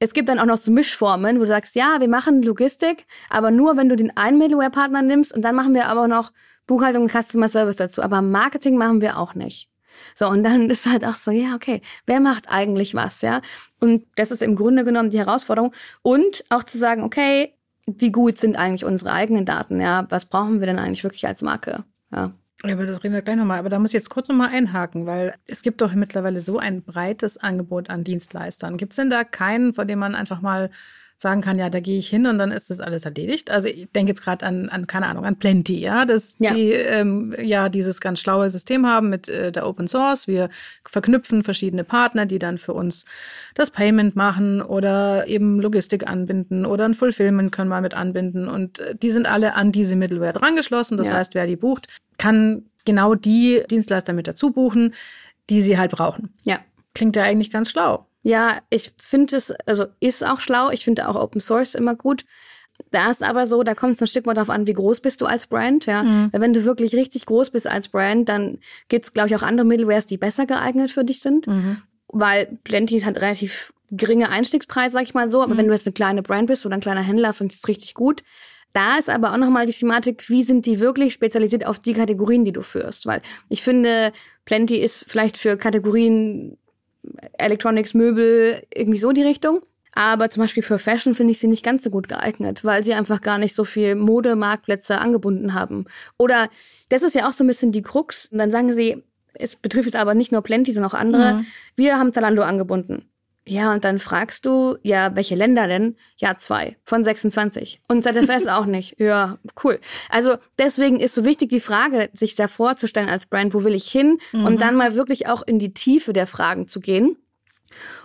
[0.03, 3.53] es gibt dann auch noch so Mischformen, wo du sagst, ja, wir machen Logistik, aber
[3.53, 6.33] nur, wenn du den einen Middleware-Partner nimmst und dann machen wir aber noch
[6.67, 8.03] Buchhaltung und Customer Service dazu.
[8.03, 9.71] Aber Marketing machen wir auch nicht.
[10.17, 13.43] So, und dann ist halt auch so, ja, okay, wer macht eigentlich was, ja?
[13.79, 15.73] Und das ist im Grunde genommen die Herausforderung.
[16.03, 17.55] Und auch zu sagen, okay,
[17.87, 20.07] wie gut sind eigentlich unsere eigenen Daten, ja?
[20.09, 22.33] Was brauchen wir denn eigentlich wirklich als Marke, ja?
[22.65, 23.59] Ja, aber das reden wir gleich nochmal.
[23.59, 26.83] Aber da muss ich jetzt kurz nochmal einhaken, weil es gibt doch mittlerweile so ein
[26.83, 28.77] breites Angebot an Dienstleistern.
[28.77, 30.71] Gibt es denn da keinen, von dem man einfach mal
[31.23, 33.51] sagen kann, ja, da gehe ich hin und dann ist das alles erledigt.
[33.51, 36.53] Also ich denke jetzt gerade an, an, keine Ahnung, an Plenty, ja, dass ja.
[36.53, 40.27] die ähm, ja dieses ganz schlaue System haben mit äh, der Open Source.
[40.27, 40.51] Wir
[40.85, 43.05] verknüpfen verschiedene Partner, die dann für uns
[43.55, 48.49] das Payment machen oder eben Logistik anbinden oder ein Fulfillment können wir mit anbinden.
[48.49, 50.99] Und äh, die sind alle an diese Middleware drangeschlossen.
[50.99, 51.15] Das ja.
[51.15, 51.87] heißt, wer die bucht,
[52.19, 54.93] kann genau die Dienstleister mit dazu buchen,
[55.51, 56.35] die sie halt brauchen.
[56.45, 56.59] Ja.
[56.95, 58.07] Klingt ja eigentlich ganz schlau.
[58.23, 60.71] Ja, ich finde es, also ist auch schlau.
[60.71, 62.25] Ich finde auch Open Source immer gut.
[62.91, 65.21] Da ist aber so, da kommt es ein Stück weit darauf an, wie groß bist
[65.21, 66.03] du als Brand, ja.
[66.03, 66.31] Mhm.
[66.33, 68.59] Wenn du wirklich richtig groß bist als Brand, dann
[68.89, 71.47] gibt es, glaube ich, auch andere Middlewares, die besser geeignet für dich sind.
[71.47, 71.79] Mhm.
[72.09, 75.43] Weil Plenty hat relativ geringe Einstiegspreis, sag ich mal so.
[75.43, 75.59] Aber mhm.
[75.59, 77.95] wenn du jetzt eine kleine Brand bist oder ein kleiner Händler, findest du es richtig
[77.95, 78.23] gut.
[78.73, 82.45] Da ist aber auch nochmal die Thematik, wie sind die wirklich spezialisiert auf die Kategorien,
[82.45, 83.07] die du führst?
[83.07, 84.13] Weil ich finde,
[84.47, 86.57] Plenty ist vielleicht für Kategorien
[87.39, 89.63] Electronics, Möbel, irgendwie so die Richtung.
[89.95, 92.95] Aber zum Beispiel für Fashion finde ich sie nicht ganz so gut geeignet, weil sie
[92.95, 95.85] einfach gar nicht so viel Modemarktplätze angebunden haben.
[96.17, 96.49] Oder
[96.89, 98.29] das ist ja auch so ein bisschen die Krux.
[98.33, 99.03] Und dann sagen sie,
[99.35, 101.35] es betrifft es aber nicht nur Plenty, sondern auch andere.
[101.35, 101.47] Mhm.
[101.77, 103.12] Wir haben Zalando angebunden.
[103.45, 105.97] Ja, und dann fragst du, ja, welche Länder denn?
[106.17, 107.81] Ja, zwei von 26.
[107.89, 108.97] Und ZFS auch nicht.
[109.03, 109.81] Ja, cool.
[110.11, 113.91] Also deswegen ist so wichtig die Frage, sich da vorzustellen als Brand, wo will ich
[113.91, 114.19] hin?
[114.33, 114.45] Mhm.
[114.45, 117.17] Und dann mal wirklich auch in die Tiefe der Fragen zu gehen.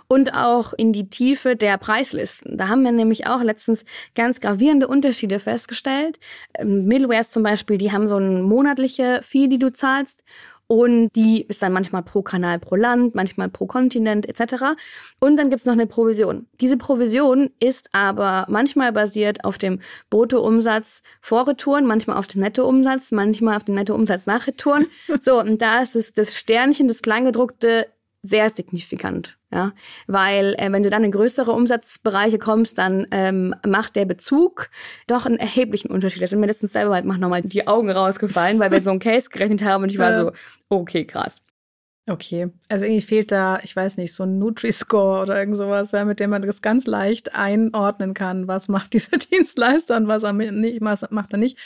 [0.08, 2.56] Und auch in die Tiefe der Preislisten.
[2.56, 6.18] Da haben wir nämlich auch letztens ganz gravierende Unterschiede festgestellt.
[6.58, 10.24] Ähm, Middlewares zum Beispiel, die haben so eine monatliche Fee, die du zahlst.
[10.68, 14.76] Und die ist dann manchmal pro Kanal, pro Land, manchmal pro Kontinent etc.
[15.18, 16.46] Und dann gibt's noch eine Provision.
[16.60, 23.12] Diese Provision ist aber manchmal basiert auf dem Bruttoumsatz vor Retouren, manchmal auf dem Nettoumsatz,
[23.12, 24.86] manchmal auf dem Nettoumsatz nach Retouren.
[25.20, 27.86] so, und da ist es das Sternchen, das Kleingedruckte,
[28.22, 29.38] sehr signifikant.
[29.50, 29.72] Ja,
[30.06, 34.68] weil äh, wenn du dann in größere Umsatzbereiche kommst, dann ähm, macht der Bezug
[35.06, 36.20] doch einen erheblichen Unterschied.
[36.20, 39.30] Da sind mir letztens selber halt nochmal die Augen rausgefallen, weil wir so einen Case
[39.30, 40.32] gerechnet haben und ich war so,
[40.68, 41.42] okay, krass.
[42.08, 46.06] Okay, also irgendwie fehlt da, ich weiß nicht, so ein Nutri-Score oder irgend sowas, ja,
[46.06, 50.32] mit dem man das ganz leicht einordnen kann, was macht dieser Dienstleister und was, er
[50.32, 51.58] nicht, was macht er nicht.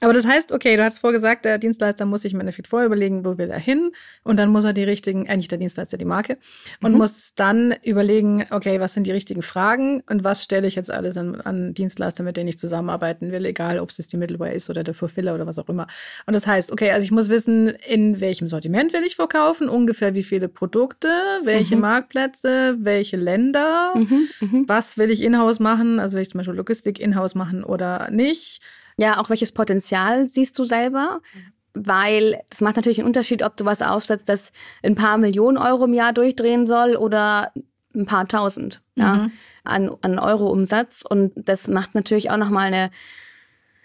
[0.00, 3.24] Aber das heißt, okay, du hast vorgesagt, der Dienstleister muss sich im Endeffekt vorher überlegen,
[3.24, 6.04] wo will er hin und dann muss er die richtigen, äh, nicht der Dienstleister, die
[6.04, 6.38] Marke,
[6.82, 6.98] und mhm.
[6.98, 11.16] muss dann überlegen, okay, was sind die richtigen Fragen und was stelle ich jetzt alles
[11.16, 14.82] an, an Dienstleister, mit denen ich zusammenarbeiten will, egal ob es die Middleware ist oder
[14.82, 15.86] der Fulfiller oder was auch immer.
[16.26, 20.14] Und das heißt, okay, also ich muss wissen, in welchem Sortiment will ich verkaufen, ungefähr
[20.14, 21.08] wie viele Produkte,
[21.42, 21.82] welche mhm.
[21.82, 24.64] Marktplätze, welche Länder, mhm, mhm.
[24.68, 28.60] was will ich in-house machen, also will ich zum Beispiel Logistik in-house machen oder nicht
[28.96, 31.20] ja, auch welches Potenzial siehst du selber?
[31.74, 34.52] Weil das macht natürlich einen Unterschied, ob du was aufsetzt, das
[34.82, 37.52] ein paar Millionen Euro im Jahr durchdrehen soll oder
[37.94, 39.32] ein paar tausend ja, mhm.
[39.64, 41.02] an, an Euro Umsatz.
[41.08, 42.90] Und das macht natürlich auch nochmal eine,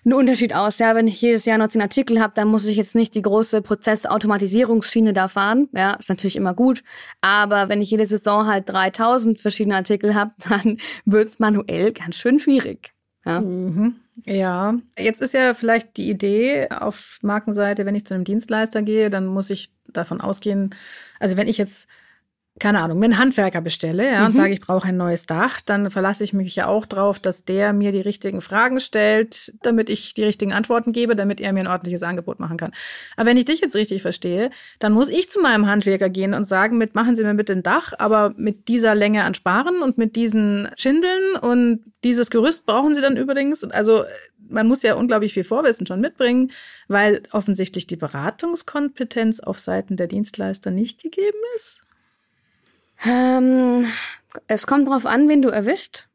[0.06, 0.80] einen Unterschied aus.
[0.80, 3.22] Ja, wenn ich jedes Jahr noch zehn Artikel habe, dann muss ich jetzt nicht die
[3.22, 5.69] große Prozessautomatisierungsschiene da fahren.
[5.74, 6.84] Ja, ist natürlich immer gut.
[7.22, 12.17] Aber wenn ich jede Saison halt 3000 verschiedene Artikel habe, dann wird es manuell ganz
[12.17, 12.93] schön schwierig.
[13.26, 13.41] Ja.
[13.41, 13.95] Mhm.
[14.25, 19.10] Ja, jetzt ist ja vielleicht die Idee auf Markenseite, wenn ich zu einem Dienstleister gehe,
[19.10, 20.75] dann muss ich davon ausgehen,
[21.19, 21.88] also wenn ich jetzt
[22.60, 24.26] keine Ahnung, mir einen Handwerker bestelle ja, mhm.
[24.28, 27.45] und sage, ich brauche ein neues Dach, dann verlasse ich mich ja auch darauf, dass
[27.45, 31.62] der mir die richtigen Fragen stellt, damit ich die richtigen Antworten gebe, damit er mir
[31.62, 32.72] ein ordentliches Angebot machen kann.
[33.15, 36.45] Aber wenn ich dich jetzt richtig verstehe, dann muss ich zu meinem Handwerker gehen und
[36.45, 39.98] sagen, mit machen Sie mir bitte ein Dach, aber mit dieser Länge an Sparen und
[39.98, 43.63] mit diesen Schindeln und dieses Gerüst brauchen Sie dann übrigens.
[43.63, 44.04] Also
[44.50, 46.52] man muss ja unglaublich viel Vorwissen schon mitbringen,
[46.88, 51.84] weil offensichtlich die Beratungskompetenz auf Seiten der Dienstleister nicht gegeben ist.
[53.05, 53.85] Ähm,
[54.47, 56.07] es kommt darauf an, wen du erwischt.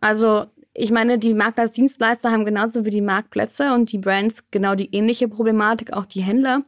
[0.00, 4.94] Also ich meine, die Marktplatzdienstleister haben genauso wie die Marktplätze und die Brands genau die
[4.94, 6.62] ähnliche Problematik, auch die Händler,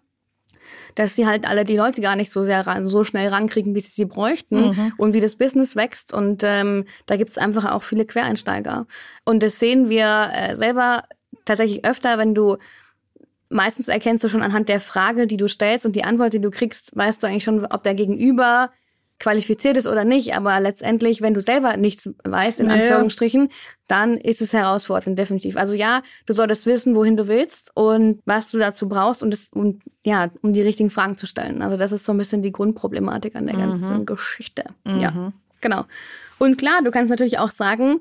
[0.97, 3.81] dass sie halt alle die Leute gar nicht so sehr ran, so schnell rankriegen, wie
[3.81, 4.93] sie sie bräuchten mhm.
[4.97, 6.13] und wie das Business wächst.
[6.13, 8.87] Und ähm, da gibt es einfach auch viele Quereinsteiger.
[9.25, 11.05] Und das sehen wir äh, selber
[11.45, 12.57] tatsächlich öfter, wenn du
[13.49, 16.51] meistens erkennst du schon anhand der Frage, die du stellst und die Antwort, die du
[16.51, 18.71] kriegst, weißt du eigentlich schon, ob der Gegenüber
[19.21, 22.83] qualifiziert ist oder nicht, aber letztendlich, wenn du selber nichts weißt, in naja.
[22.83, 23.51] Anführungsstrichen,
[23.87, 25.57] dann ist es herausfordernd, definitiv.
[25.57, 29.51] Also ja, du solltest wissen, wohin du willst und was du dazu brauchst und das,
[29.55, 31.63] um, ja, um die richtigen Fragen zu stellen.
[31.63, 33.61] Also das ist so ein bisschen die Grundproblematik an der mhm.
[33.61, 34.65] ganzen Geschichte.
[34.85, 35.01] Mhm.
[35.01, 35.85] Ja, genau.
[36.39, 38.01] Und klar, du kannst natürlich auch sagen,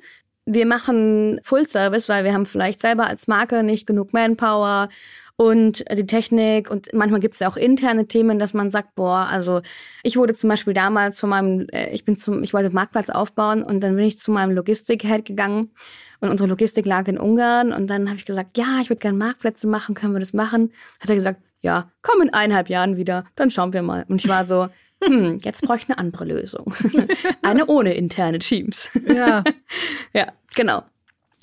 [0.51, 4.89] wir machen Full Service, weil wir haben vielleicht selber als Marke nicht genug Manpower
[5.35, 9.27] und die Technik und manchmal gibt es ja auch interne Themen, dass man sagt, boah,
[9.31, 9.61] also
[10.03, 13.63] ich wurde zum Beispiel damals von meinem, äh, ich bin zum, ich wollte Marktplatz aufbauen
[13.63, 15.71] und dann bin ich zu meinem Logistik-Head gegangen
[16.19, 19.17] und unsere Logistik lag in Ungarn und dann habe ich gesagt, ja, ich würde gerne
[19.17, 20.73] Marktplätze machen, können wir das machen?
[20.99, 24.05] Hat er gesagt, ja, komm in eineinhalb Jahren wieder, dann schauen wir mal.
[24.07, 24.67] Und ich war so,
[25.03, 26.73] hm, jetzt brauche ich eine andere Lösung.
[27.41, 28.89] eine ohne interne Teams.
[29.07, 29.43] Ja.
[30.13, 30.83] ja, genau.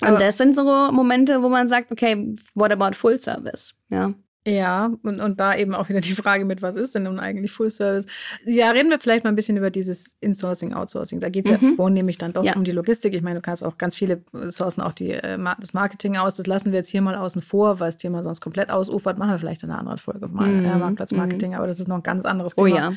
[0.01, 3.75] Und Aber das sind so Momente, wo man sagt, okay, what about Full Service?
[3.89, 4.13] Ja.
[4.47, 7.51] Ja, und, und da eben auch wieder die Frage mit, was ist denn nun eigentlich
[7.51, 8.05] Full Service?
[8.45, 11.19] Ja, reden wir vielleicht mal ein bisschen über dieses Insourcing, Outsourcing.
[11.19, 11.69] Da geht es mhm.
[11.71, 12.55] ja vornehmlich dann doch ja.
[12.55, 13.13] um die Logistik.
[13.13, 16.37] Ich meine, du kannst auch ganz viele sourcen auch die, äh, das Marketing aus.
[16.37, 19.17] Das lassen wir jetzt hier mal außen vor, weil das Thema sonst komplett ausufert.
[19.17, 20.63] Machen wir vielleicht in einer anderen Folge mal mhm.
[20.63, 21.57] äh, Marktplatzmarketing, mhm.
[21.57, 22.75] aber das ist noch ein ganz anderes oh Thema.
[22.75, 22.93] Oh ja.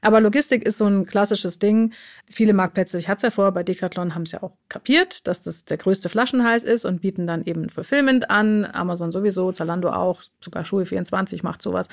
[0.00, 1.92] Aber Logistik ist so ein klassisches Ding.
[2.32, 5.40] Viele Marktplätze, ich hatte es ja vorher bei Decathlon, haben es ja auch kapiert, dass
[5.40, 8.64] das der größte Flaschenhals ist und bieten dann eben Fulfillment an.
[8.64, 11.88] Amazon sowieso, Zalando auch, sogar Schuhe24 macht sowas.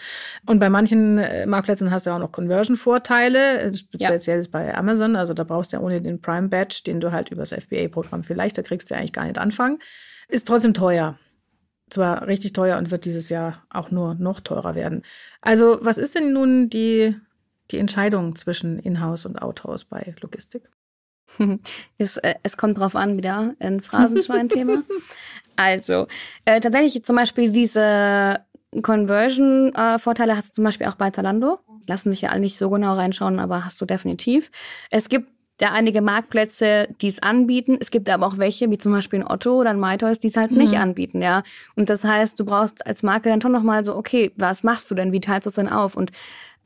[0.45, 4.47] Und bei manchen äh, Marktplätzen hast du auch noch Conversion-Vorteile, äh, speziell ja.
[4.51, 5.15] bei Amazon.
[5.15, 8.57] Also da brauchst du ja ohne den Prime-Badge, den du halt über das FBA-Programm vielleicht,
[8.57, 9.79] da kriegst du ja eigentlich gar nicht anfangen.
[10.29, 11.17] Ist trotzdem teuer
[11.89, 15.03] zwar richtig teuer und wird dieses Jahr auch nur noch teurer werden.
[15.41, 17.15] Also, was ist denn nun die
[17.71, 20.69] die Entscheidung zwischen Inhouse und Outhouse bei Logistik?
[21.97, 24.83] Es, äh, es kommt drauf an, wieder ein Phrasenschwein-Thema.
[25.55, 26.07] also,
[26.45, 28.39] äh, tatsächlich zum Beispiel diese
[28.81, 31.59] Conversion-Vorteile hast du zum Beispiel auch bei Zalando.
[31.87, 34.51] Lassen sich ja alle nicht so genau reinschauen, aber hast du definitiv.
[34.91, 37.77] Es gibt ja einige Marktplätze, die es anbieten.
[37.79, 40.37] Es gibt aber auch welche, wie zum Beispiel ein Otto oder ein MyToys, die es
[40.37, 40.57] halt mhm.
[40.57, 41.43] nicht anbieten, ja.
[41.75, 44.95] Und das heißt, du brauchst als Marke dann schon nochmal so, okay, was machst du
[44.95, 45.11] denn?
[45.11, 45.95] Wie teilst du es denn auf?
[45.95, 46.11] Und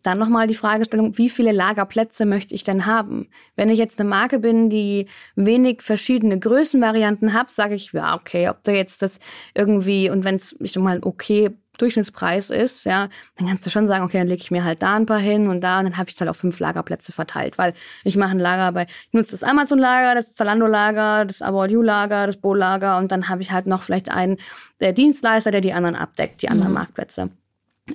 [0.03, 3.29] dann nochmal die Fragestellung, wie viele Lagerplätze möchte ich denn haben?
[3.55, 8.49] Wenn ich jetzt eine Marke bin, die wenig verschiedene Größenvarianten hat, sage ich, ja, okay,
[8.49, 9.19] ob du jetzt das
[9.53, 13.87] irgendwie, und wenn es, ich sag mal, okay Durchschnittspreis ist, ja, dann kannst du schon
[13.87, 15.97] sagen, okay, dann lege ich mir halt da ein paar hin und da und dann
[15.97, 19.13] habe ich es halt auf fünf Lagerplätze verteilt, weil ich mache ein Lager bei, ich
[19.13, 23.65] nutze das Amazon-Lager, das Zalando-Lager, das About You-Lager, das Bo-Lager und dann habe ich halt
[23.65, 24.37] noch vielleicht einen
[24.79, 26.75] der Dienstleister, der die anderen abdeckt, die anderen mhm.
[26.75, 27.31] Marktplätze.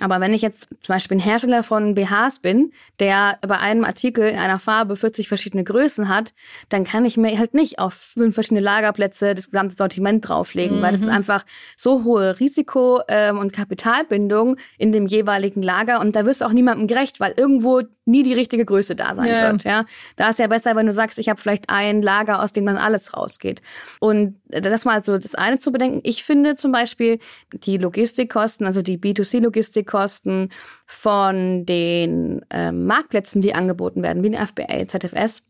[0.00, 4.28] Aber wenn ich jetzt zum Beispiel ein Hersteller von BHs bin, der bei einem Artikel
[4.28, 6.34] in einer Farbe 40 verschiedene Größen hat,
[6.68, 10.82] dann kann ich mir halt nicht auf fünf verschiedene Lagerplätze das gesamte Sortiment drauflegen, mhm.
[10.82, 11.44] weil das ist einfach
[11.76, 16.52] so hohe Risiko- ähm, und Kapitalbindung in dem jeweiligen Lager und da wirst du auch
[16.52, 19.52] niemandem gerecht, weil irgendwo nie die richtige Größe da sein ja.
[19.52, 19.64] wird.
[19.64, 19.84] Ja,
[20.16, 22.76] da ist ja besser, wenn du sagst, ich habe vielleicht ein Lager, aus dem dann
[22.76, 23.60] alles rausgeht.
[24.00, 26.00] Und das mal so das eine zu bedenken.
[26.04, 27.18] Ich finde zum Beispiel
[27.52, 30.50] die Logistikkosten, also die B2C-Logistikkosten
[30.86, 35.42] von den äh, Marktplätzen, die angeboten werden, wie eine FBA, ZFS,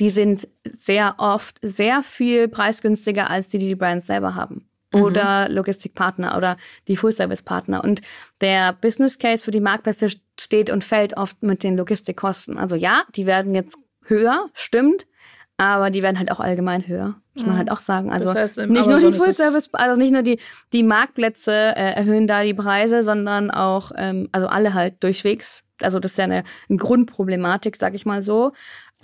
[0.00, 4.68] die sind sehr oft sehr viel preisgünstiger als die, die die Brands selber haben.
[4.94, 5.02] Mhm.
[5.02, 5.56] Oder mhm.
[5.56, 6.56] Logistikpartner oder
[6.88, 7.82] die Full-Service-Partner.
[7.82, 8.00] Und
[8.40, 12.58] der Business Case für die Marktplätze steht und fällt oft mit den Logistikkosten.
[12.58, 13.76] Also ja, die werden jetzt
[14.06, 15.06] höher, stimmt,
[15.56, 18.10] aber die werden halt auch allgemein höher, muss man halt auch sagen.
[18.10, 20.40] Also das heißt, nicht nur die Full Service, also nicht nur die,
[20.72, 25.62] die Marktplätze äh, erhöhen da die Preise, sondern auch, ähm, also alle halt durchwegs.
[25.80, 28.52] Also das ist ja eine, eine Grundproblematik, sag ich mal so.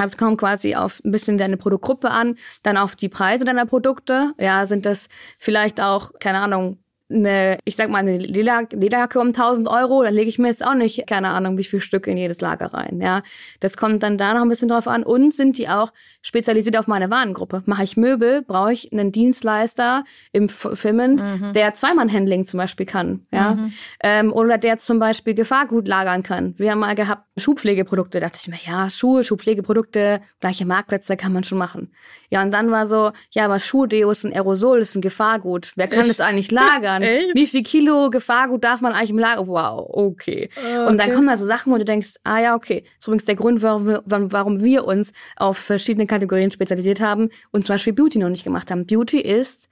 [0.00, 4.32] Also kommt quasi auf ein bisschen deine Produktgruppe an, dann auf die Preise deiner Produkte.
[4.38, 5.08] Ja, sind das
[5.38, 6.78] vielleicht auch, keine Ahnung,
[7.11, 10.75] eine, ich sag mal, eine Lederjacke um 1000 Euro, dann lege ich mir jetzt auch
[10.75, 13.01] nicht, keine Ahnung, wie viel Stück in jedes Lager rein.
[13.01, 13.23] Ja,
[13.61, 15.03] das kommt dann da noch ein bisschen drauf an.
[15.03, 15.92] Und sind die auch
[16.23, 17.62] spezialisiert auf meine Warengruppe?
[17.66, 21.53] Mache ich Möbel, brauche ich einen Dienstleister im Filmend, mhm.
[21.53, 23.27] der Zweimann-Handling zum Beispiel kann.
[23.33, 23.73] Ja, mhm.
[24.03, 26.55] ähm, oder der zum Beispiel Gefahrgut lagern kann.
[26.59, 28.20] Wir haben mal gehabt Schuhpflegeprodukte.
[28.20, 31.92] Da dachte ich mir, ja, Schuhe, Schuhpflegeprodukte, gleiche Marktplätze kann man schon machen.
[32.29, 35.73] Ja, und dann war so, ja, aber Schuhdeo ist ein Aerosol, ist ein Gefahrgut.
[35.77, 36.11] Wer kann Echt?
[36.11, 36.99] das eigentlich lagern?
[37.02, 37.08] An.
[37.08, 37.34] Echt?
[37.34, 39.46] Wie viel Kilo Gefahrgut darf man eigentlich im Lager?
[39.46, 40.48] Wow, okay.
[40.56, 40.86] okay.
[40.86, 42.82] Und dann kommen da so Sachen, wo du denkst, ah ja, okay.
[42.82, 47.28] Das ist übrigens der Grund, warum wir, warum wir uns auf verschiedene Kategorien spezialisiert haben
[47.50, 48.86] und zum Beispiel Beauty noch nicht gemacht haben.
[48.86, 49.68] Beauty ist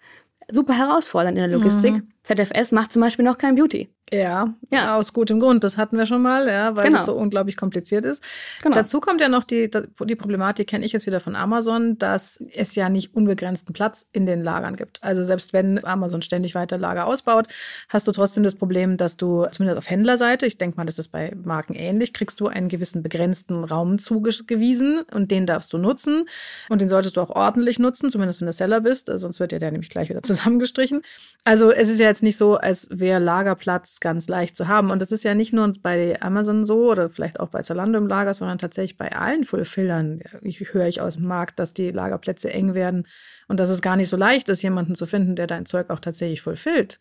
[0.50, 1.94] super herausfordernd in der Logistik.
[1.94, 2.08] Mhm.
[2.36, 3.88] ZFS macht zum Beispiel noch kein Beauty.
[4.12, 5.64] Ja, ja, aus gutem Grund.
[5.64, 7.00] Das hatten wir schon mal, ja, weil genau.
[7.00, 8.24] es so unglaublich kompliziert ist.
[8.62, 8.74] Genau.
[8.74, 12.74] Dazu kommt ja noch die, die Problematik, kenne ich jetzt wieder von Amazon, dass es
[12.74, 15.02] ja nicht unbegrenzten Platz in den Lagern gibt.
[15.02, 17.48] Also selbst wenn Amazon ständig weiter Lager ausbaut,
[17.88, 21.08] hast du trotzdem das Problem, dass du zumindest auf Händlerseite, ich denke mal, das ist
[21.08, 26.28] bei Marken ähnlich, kriegst du einen gewissen begrenzten Raum zugewiesen und den darfst du nutzen
[26.70, 29.58] und den solltest du auch ordentlich nutzen, zumindest wenn du Seller bist, sonst wird ja
[29.58, 31.02] der nämlich gleich wieder zusammengestrichen.
[31.44, 34.90] Also es ist ja jetzt nicht so, als wäre Lagerplatz ganz leicht zu haben.
[34.90, 38.06] Und das ist ja nicht nur bei Amazon so oder vielleicht auch bei Zalando im
[38.06, 40.20] Lager, sondern tatsächlich bei allen Fulfillern.
[40.42, 43.06] Ich höre ich aus dem Markt, dass die Lagerplätze eng werden
[43.48, 46.00] und dass es gar nicht so leicht ist, jemanden zu finden, der dein Zeug auch
[46.00, 46.98] tatsächlich fulfillt.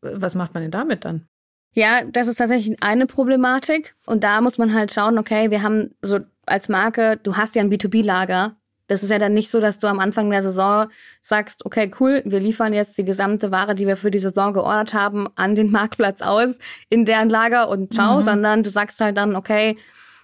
[0.00, 1.26] Was macht man denn damit dann?
[1.72, 3.94] Ja, das ist tatsächlich eine Problematik.
[4.06, 7.62] Und da muss man halt schauen, okay, wir haben so als Marke, du hast ja
[7.62, 10.86] ein B2B-Lager, das ist ja dann nicht so, dass du am Anfang der Saison
[11.20, 14.94] sagst, okay, cool, wir liefern jetzt die gesamte Ware, die wir für die Saison geordert
[14.94, 18.22] haben, an den Marktplatz aus, in deren Lager und ciao, mhm.
[18.22, 19.76] sondern du sagst halt dann, okay,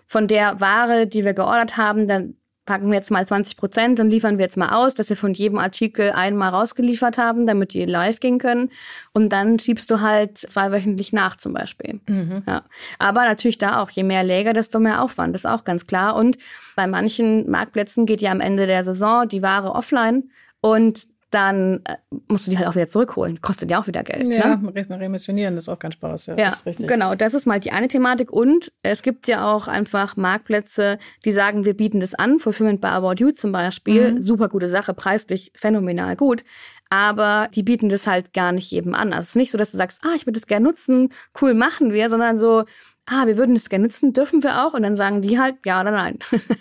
[0.07, 4.09] von der Ware, die wir geordert haben, dann packen wir jetzt mal 20 Prozent und
[4.09, 7.85] liefern wir jetzt mal aus, dass wir von jedem Artikel einmal rausgeliefert haben, damit die
[7.85, 8.71] live gehen können.
[9.13, 12.01] Und dann schiebst du halt zweiwöchentlich nach zum Beispiel.
[12.09, 12.45] Mhm.
[12.47, 12.63] Ja.
[12.99, 16.15] Aber natürlich da auch, je mehr Läger, desto mehr Aufwand, das ist auch ganz klar.
[16.15, 16.37] Und
[16.77, 21.97] bei manchen Marktplätzen geht ja am Ende der Saison die Ware offline und dann äh,
[22.29, 23.41] musst du die halt auch wieder zurückholen.
[23.41, 24.31] Kostet ja auch wieder Geld.
[24.31, 25.01] Ja, ne?
[25.01, 26.27] remissionieren ist auch kein Spaß.
[26.27, 27.15] Ja, ja das genau.
[27.15, 28.31] Das ist mal die eine Thematik.
[28.31, 32.39] Und es gibt ja auch einfach Marktplätze, die sagen, wir bieten das an.
[32.39, 34.13] Fulfillment by About You zum Beispiel.
[34.13, 34.23] Mhm.
[34.23, 36.45] Super gute Sache, preislich phänomenal gut.
[36.91, 39.15] Aber die bieten das halt gar nicht jedem an.
[39.15, 41.09] Also es ist nicht so, dass du sagst, ah, ich würde das gerne nutzen,
[41.41, 42.65] cool machen wir, sondern so,
[43.07, 44.75] ah, wir würden das gerne nutzen, dürfen wir auch?
[44.75, 46.19] Und dann sagen die halt ja oder nein.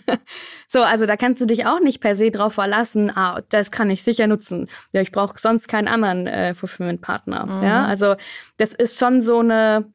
[0.68, 3.90] so, also da kannst du dich auch nicht per se drauf verlassen, ah, das kann
[3.90, 4.68] ich sicher nutzen.
[4.92, 7.46] Ja, ich brauche sonst keinen anderen äh, Fulfillment-Partner.
[7.46, 7.64] Mhm.
[7.64, 8.16] Ja, also
[8.58, 9.92] das ist schon so eine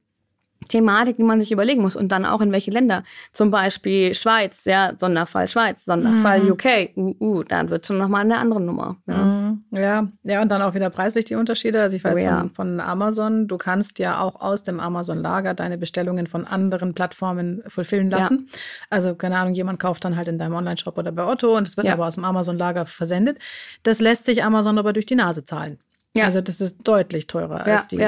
[0.69, 3.03] Thematik, die man sich überlegen muss und dann auch in welche Länder.
[3.33, 6.53] Zum Beispiel Schweiz, ja, Sonderfall Schweiz, Sonderfall mhm.
[6.53, 6.65] UK,
[6.97, 8.97] uh, uh, dann wird schon nochmal eine andere Nummer.
[9.07, 9.17] Ja.
[9.17, 9.65] Mhm.
[9.73, 10.09] ja.
[10.23, 11.81] ja, und dann auch wieder preislich die Unterschiede.
[11.81, 12.39] Also ich weiß oh, ja.
[12.41, 17.63] von, von, Amazon, du kannst ja auch aus dem Amazon-Lager deine Bestellungen von anderen Plattformen
[17.67, 18.49] fulfillen lassen.
[18.51, 18.59] Ja.
[18.91, 21.77] Also, keine Ahnung, jemand kauft dann halt in deinem Online-Shop oder bei Otto und es
[21.77, 23.39] wird aber aus dem Amazon-Lager versendet.
[23.83, 25.79] Das lässt sich Amazon aber durch die Nase zahlen.
[26.17, 26.25] Ja.
[26.25, 27.99] Also das ist deutlich teurer als die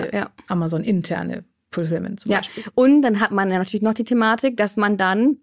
[0.49, 2.39] Amazon-interne Fulfillment zum ja.
[2.39, 2.65] Beispiel.
[2.75, 5.39] Und dann hat man ja natürlich noch die Thematik, dass man dann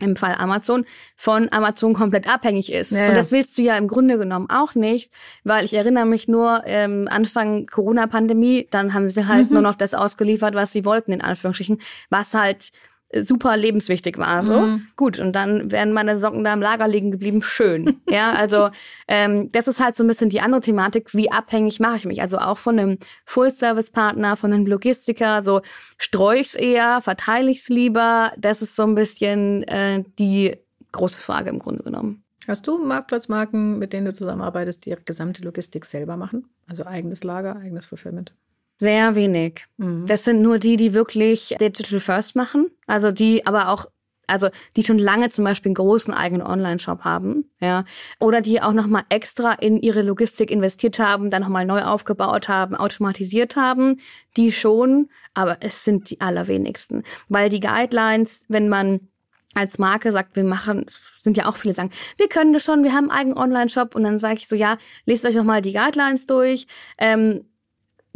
[0.00, 0.84] im Fall Amazon
[1.16, 2.92] von Amazon komplett abhängig ist.
[2.92, 5.12] Ja, und das willst du ja im Grunde genommen auch nicht,
[5.44, 9.54] weil ich erinnere mich nur, ähm, Anfang Corona-Pandemie, dann haben sie halt mhm.
[9.54, 11.78] nur noch das ausgeliefert, was sie wollten, in Anführungsstrichen,
[12.10, 12.72] was halt
[13.20, 14.42] super lebenswichtig war.
[14.42, 14.86] So mhm.
[14.96, 17.42] gut und dann werden meine Socken da im Lager liegen geblieben.
[17.42, 18.00] Schön.
[18.08, 18.70] ja, also
[19.08, 21.14] ähm, das ist halt so ein bisschen die andere Thematik.
[21.14, 22.22] Wie abhängig mache ich mich?
[22.22, 25.42] Also auch von einem Full-Service-Partner, von einem Logistiker.
[25.42, 25.60] So
[25.98, 28.32] streue ich es eher, verteile ich es lieber?
[28.38, 30.56] Das ist so ein bisschen äh, die
[30.92, 32.22] große Frage im Grunde genommen.
[32.48, 36.48] Hast du Marktplatzmarken, mit denen du zusammenarbeitest, die ihre gesamte Logistik selber machen?
[36.66, 38.34] Also eigenes Lager, eigenes Fulfillment?
[38.76, 39.66] Sehr wenig.
[39.76, 40.06] Mhm.
[40.06, 42.70] Das sind nur die, die wirklich Digital First machen.
[42.86, 43.86] Also die aber auch,
[44.26, 47.84] also die schon lange zum Beispiel einen großen eigenen Online-Shop haben, ja.
[48.18, 52.74] Oder die auch nochmal extra in ihre Logistik investiert haben, dann nochmal neu aufgebaut haben,
[52.74, 54.00] automatisiert haben.
[54.36, 57.02] Die schon, aber es sind die allerwenigsten.
[57.28, 59.08] Weil die Guidelines, wenn man
[59.54, 62.84] als Marke sagt, wir machen, es sind ja auch viele sagen, wir können das schon,
[62.84, 65.74] wir haben einen eigenen Online-Shop und dann sage ich so, ja, lest euch nochmal die
[65.74, 66.66] Guidelines durch.
[66.98, 67.44] Ähm,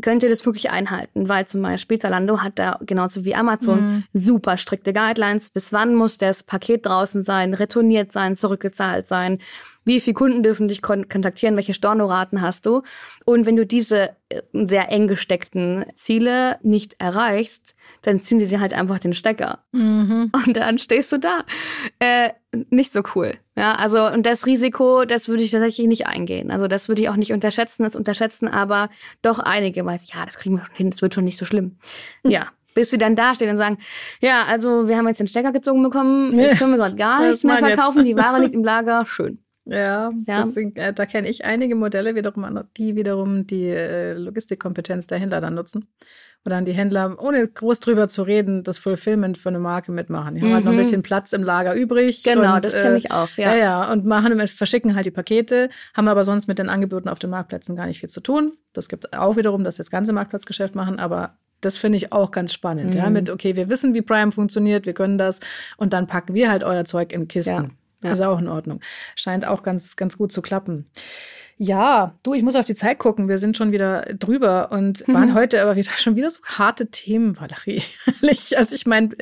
[0.02, 4.04] könnt ihr das wirklich einhalten, weil zum Beispiel Zalando hat da genauso wie Amazon mhm.
[4.12, 5.50] super strikte Guidelines.
[5.50, 9.38] Bis wann muss das Paket draußen sein, retourniert sein, zurückgezahlt sein?
[9.85, 11.54] Wie viele Kunden dürfen dich kontaktieren?
[11.54, 12.82] Welche Stornoraten hast du?
[13.24, 18.61] Und wenn du diese äh, sehr eng gesteckten Ziele nicht erreichst, dann ziehen die dir
[18.61, 19.61] halt einfach den Stecker.
[19.70, 20.32] Mhm.
[20.32, 21.44] Und dann stehst du da.
[22.00, 22.30] Äh,
[22.70, 23.32] nicht so cool.
[23.57, 26.51] Ja, also, und das Risiko, das würde ich tatsächlich nicht eingehen.
[26.51, 27.85] Also, das würde ich auch nicht unterschätzen.
[27.85, 28.90] Das unterschätzen aber
[29.23, 31.79] doch einige, weil ja, das kriegen wir hin, das wird schon nicht so schlimm.
[32.23, 32.31] Mhm.
[32.31, 33.79] Ja, bis sie dann dastehen und sagen,
[34.21, 37.42] ja, also wir haben jetzt den Stecker gezogen bekommen, jetzt können wir gerade gar nichts
[37.42, 38.09] mehr verkaufen, jetzt.
[38.09, 39.38] die Ware liegt im Lager, schön.
[39.66, 40.46] Ja, ja.
[40.46, 45.40] Sind, äh, da kenne ich einige Modelle wiederum, die wiederum die äh, Logistikkompetenz der Händler
[45.40, 45.88] dann nutzen.
[46.44, 50.37] Und dann die Händler, ohne groß drüber zu reden, das Fulfillment für eine Marke mitmachen.
[50.37, 50.55] Die haben mhm.
[50.55, 50.83] halt noch ein mhm.
[50.83, 52.22] bisschen Platz im Lager übrig.
[52.22, 53.29] Genau, und, das kenne äh, ich auch.
[53.37, 53.52] Ja.
[53.52, 57.18] ja, ja, und machen, verschicken halt die Pakete, haben aber sonst mit den Angeboten auf
[57.18, 58.52] den Marktplätzen gar nicht viel zu tun.
[58.72, 62.31] Das gibt auch wiederum, dass sie das ganze Marktplatzgeschäft machen, aber das finde ich auch
[62.31, 62.94] ganz spannend.
[62.94, 63.00] Mhm.
[63.00, 65.40] Ja, mit, okay, wir wissen, wie Prime funktioniert, wir können das
[65.76, 67.50] und dann packen wir halt euer Zeug in Kisten.
[67.50, 67.70] Ja.
[68.07, 68.12] Ja.
[68.12, 68.81] Ist auch in Ordnung.
[69.14, 70.90] Scheint auch ganz, ganz gut zu klappen.
[71.59, 73.29] Ja, du, ich muss auf die Zeit gucken.
[73.29, 75.14] Wir sind schon wieder drüber und mhm.
[75.14, 77.83] waren heute aber wieder schon wieder so harte Themen, Valerie.
[78.57, 79.16] also ich meine,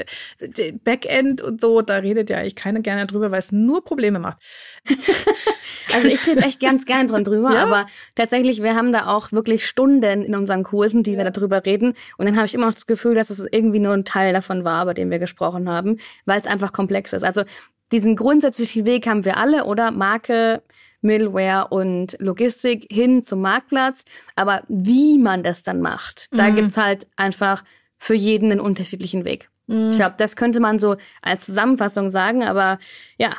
[0.83, 4.38] Backend und so, da redet ja eigentlich keiner gerne drüber, weil es nur Probleme macht.
[5.94, 7.62] also ich rede echt ganz gerne dran drüber, ja?
[7.62, 11.18] aber tatsächlich, wir haben da auch wirklich Stunden in unseren Kursen, die ja.
[11.18, 11.94] wir darüber reden.
[12.18, 14.64] Und dann habe ich immer noch das Gefühl, dass es irgendwie nur ein Teil davon
[14.64, 17.23] war, über den wir gesprochen haben, weil es einfach komplex ist.
[17.23, 17.44] Also
[17.92, 19.90] diesen grundsätzlichen Weg haben wir alle, oder?
[19.90, 20.62] Marke,
[21.01, 24.05] Middleware und Logistik hin zum Marktplatz.
[24.37, 26.37] Aber wie man das dann macht, mhm.
[26.37, 27.62] da gibt's halt einfach
[27.99, 29.51] für jeden einen unterschiedlichen Weg.
[29.66, 29.90] Mhm.
[29.90, 32.79] Ich glaube, das könnte man so als Zusammenfassung sagen, aber
[33.18, 33.35] ja,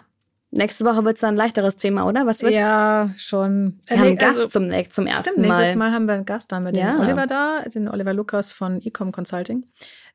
[0.56, 2.26] Nächste Woche wird es dann ein leichteres Thema, oder?
[2.26, 2.56] Was wird's?
[2.56, 3.78] Ja, schon.
[3.88, 5.58] Wir haben einen Gast also, zum, zum ersten stimmt, Mal.
[5.58, 6.94] Nächstes Mal haben wir einen Gast da mit ja.
[6.94, 9.66] dem Oliver da, den Oliver Lukas von Ecom Consulting.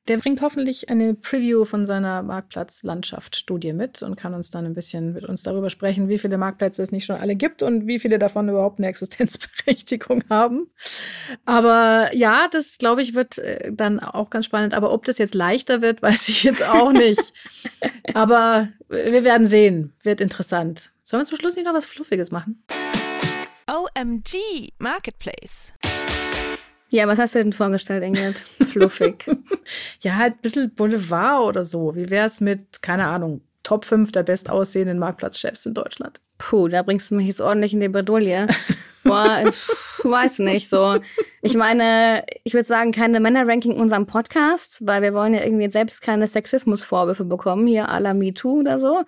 [0.08, 5.12] Der bringt hoffentlich eine Preview von seiner Marktplatzlandschaft-Studie mit und kann uns dann ein bisschen
[5.12, 8.18] mit uns darüber sprechen, wie viele Marktplätze es nicht schon alle gibt und wie viele
[8.18, 10.70] davon überhaupt eine Existenzberechtigung haben.
[11.44, 14.74] Aber ja, das glaube ich wird äh, dann auch ganz spannend.
[14.74, 17.32] Aber ob das jetzt leichter wird, weiß ich jetzt auch nicht.
[18.14, 19.92] Aber wir werden sehen.
[20.02, 20.90] Wird interessant.
[21.04, 22.64] Sollen wir zum Schluss nicht noch was Fluffiges machen?
[23.66, 25.72] OMG Marketplace.
[26.90, 28.38] Ja, was hast du denn vorgestellt, Ingrid?
[28.66, 29.24] Fluffig.
[30.00, 31.94] ja, halt ein bisschen Boulevard oder so.
[31.94, 36.20] Wie wäre es mit, keine Ahnung, Top 5 der bestaussehenden Marktplatzchefs in Deutschland?
[36.38, 38.48] Puh, da bringst du mich jetzt ordentlich in die Bredouille.
[39.04, 40.98] Boah, ich weiß nicht so.
[41.42, 45.70] Ich meine, ich würde sagen, keine Männerranking in unserem Podcast, weil wir wollen ja irgendwie
[45.70, 49.04] selbst keine Sexismusvorwürfe bekommen, hier à la MeToo oder so.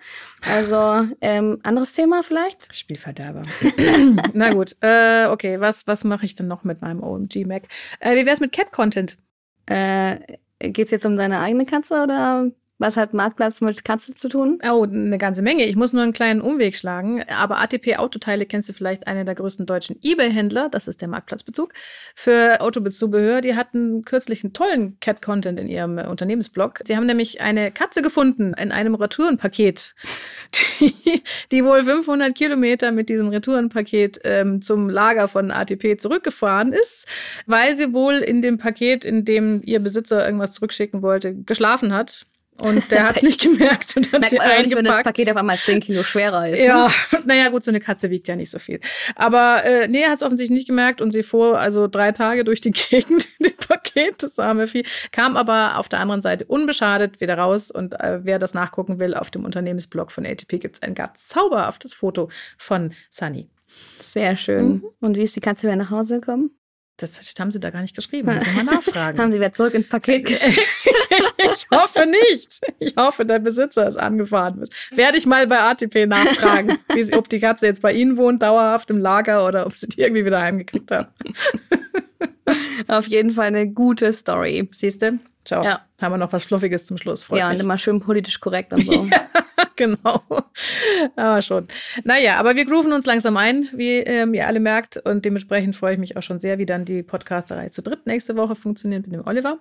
[0.48, 2.74] Also, ähm, anderes Thema vielleicht?
[2.74, 3.42] Spielverderber.
[4.32, 7.64] Na gut, äh, okay, was, was mache ich denn noch mit meinem OMG Mac?
[8.00, 9.18] Äh, wie wär's mit Cat-Content?
[9.66, 10.18] Äh,
[10.58, 12.50] geht's jetzt um deine eigene Katze oder
[12.82, 14.58] was hat Marktplatz mit Katze zu tun?
[14.68, 15.64] Oh, eine ganze Menge.
[15.64, 17.22] Ich muss nur einen kleinen Umweg schlagen.
[17.28, 20.68] Aber ATP Autoteile kennst du vielleicht einer der größten deutschen eBay-Händler.
[20.68, 21.72] Das ist der Marktplatzbezug
[22.16, 23.40] für Autobezubehör.
[23.40, 26.80] Die hatten kürzlich einen tollen Cat-Content in ihrem Unternehmensblog.
[26.84, 29.94] Sie haben nämlich eine Katze gefunden in einem Retourenpaket,
[30.80, 37.06] die, die wohl 500 Kilometer mit diesem Retourenpaket ähm, zum Lager von ATP zurückgefahren ist,
[37.46, 42.26] weil sie wohl in dem Paket, in dem ihr Besitzer irgendwas zurückschicken wollte, geschlafen hat
[42.58, 44.76] und der hat es nicht gemerkt und hat Merkt sie eingepackt.
[44.76, 46.60] wenn das Paket auf einmal 10 Kilo schwerer ist.
[46.62, 47.18] Ja, ne?
[47.24, 48.80] naja gut, so eine Katze wiegt ja nicht so viel.
[49.16, 52.44] Aber äh, nee, er hat es offensichtlich nicht gemerkt und sie fuhr also drei Tage
[52.44, 56.44] durch die Gegend in dem Paket, das arme Vieh, kam aber auf der anderen Seite
[56.44, 60.76] unbeschadet wieder raus und äh, wer das nachgucken will, auf dem Unternehmensblog von ATP gibt
[60.76, 63.48] es ein ganz zauberhaftes Foto von Sunny.
[64.00, 64.66] Sehr schön.
[64.66, 64.84] Mhm.
[65.00, 66.50] Und wie ist die Katze wieder nach Hause gekommen?
[66.98, 68.32] Das haben sie da gar nicht geschrieben.
[68.32, 69.18] Muss ich mal nachfragen.
[69.18, 70.60] haben sie wieder zurück ins Paket geschickt?
[71.38, 72.60] Ich hoffe nicht.
[72.78, 74.68] Ich hoffe, der Besitzer ist angefahren.
[74.90, 78.90] Werde ich mal bei ATP nachfragen, wie, ob die Katze jetzt bei Ihnen wohnt, dauerhaft
[78.90, 81.08] im Lager oder ob sie die irgendwie wieder heimgekriegt haben.
[82.88, 84.68] Auf jeden Fall eine gute Story.
[84.72, 85.18] Siehst du?
[85.44, 85.64] Ciao.
[85.64, 85.80] Ja.
[86.00, 87.24] Haben wir noch was Fluffiges zum Schluss.
[87.24, 87.56] Freut ja, mich.
[87.56, 89.04] und immer schön politisch korrekt und so.
[89.10, 89.28] ja,
[89.76, 90.22] genau.
[91.16, 91.66] Aber schon.
[92.04, 94.98] Naja, aber wir grooven uns langsam ein, wie ähm, ihr alle merkt.
[94.98, 98.36] Und dementsprechend freue ich mich auch schon sehr, wie dann die Podcasterei zu dritt nächste
[98.36, 99.58] Woche funktioniert mit dem Oliver.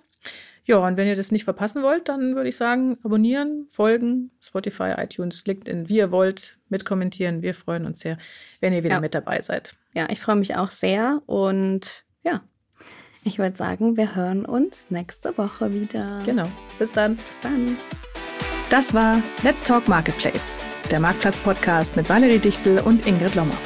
[0.64, 4.94] Ja, und wenn ihr das nicht verpassen wollt, dann würde ich sagen, abonnieren, folgen, Spotify,
[4.96, 7.42] iTunes, LinkedIn, wie ihr wollt, mitkommentieren.
[7.42, 8.16] Wir freuen uns sehr,
[8.60, 9.00] wenn ihr wieder ja.
[9.00, 9.74] mit dabei seid.
[9.94, 12.42] Ja, ich freue mich auch sehr und ja,
[13.24, 16.22] ich würde sagen, wir hören uns nächste Woche wieder.
[16.24, 16.46] Genau.
[16.78, 17.16] Bis dann.
[17.16, 17.76] Bis dann.
[18.70, 20.58] Das war Let's Talk Marketplace,
[20.90, 23.58] der Marktplatz-Podcast mit Valerie Dichtel und Ingrid Lommer.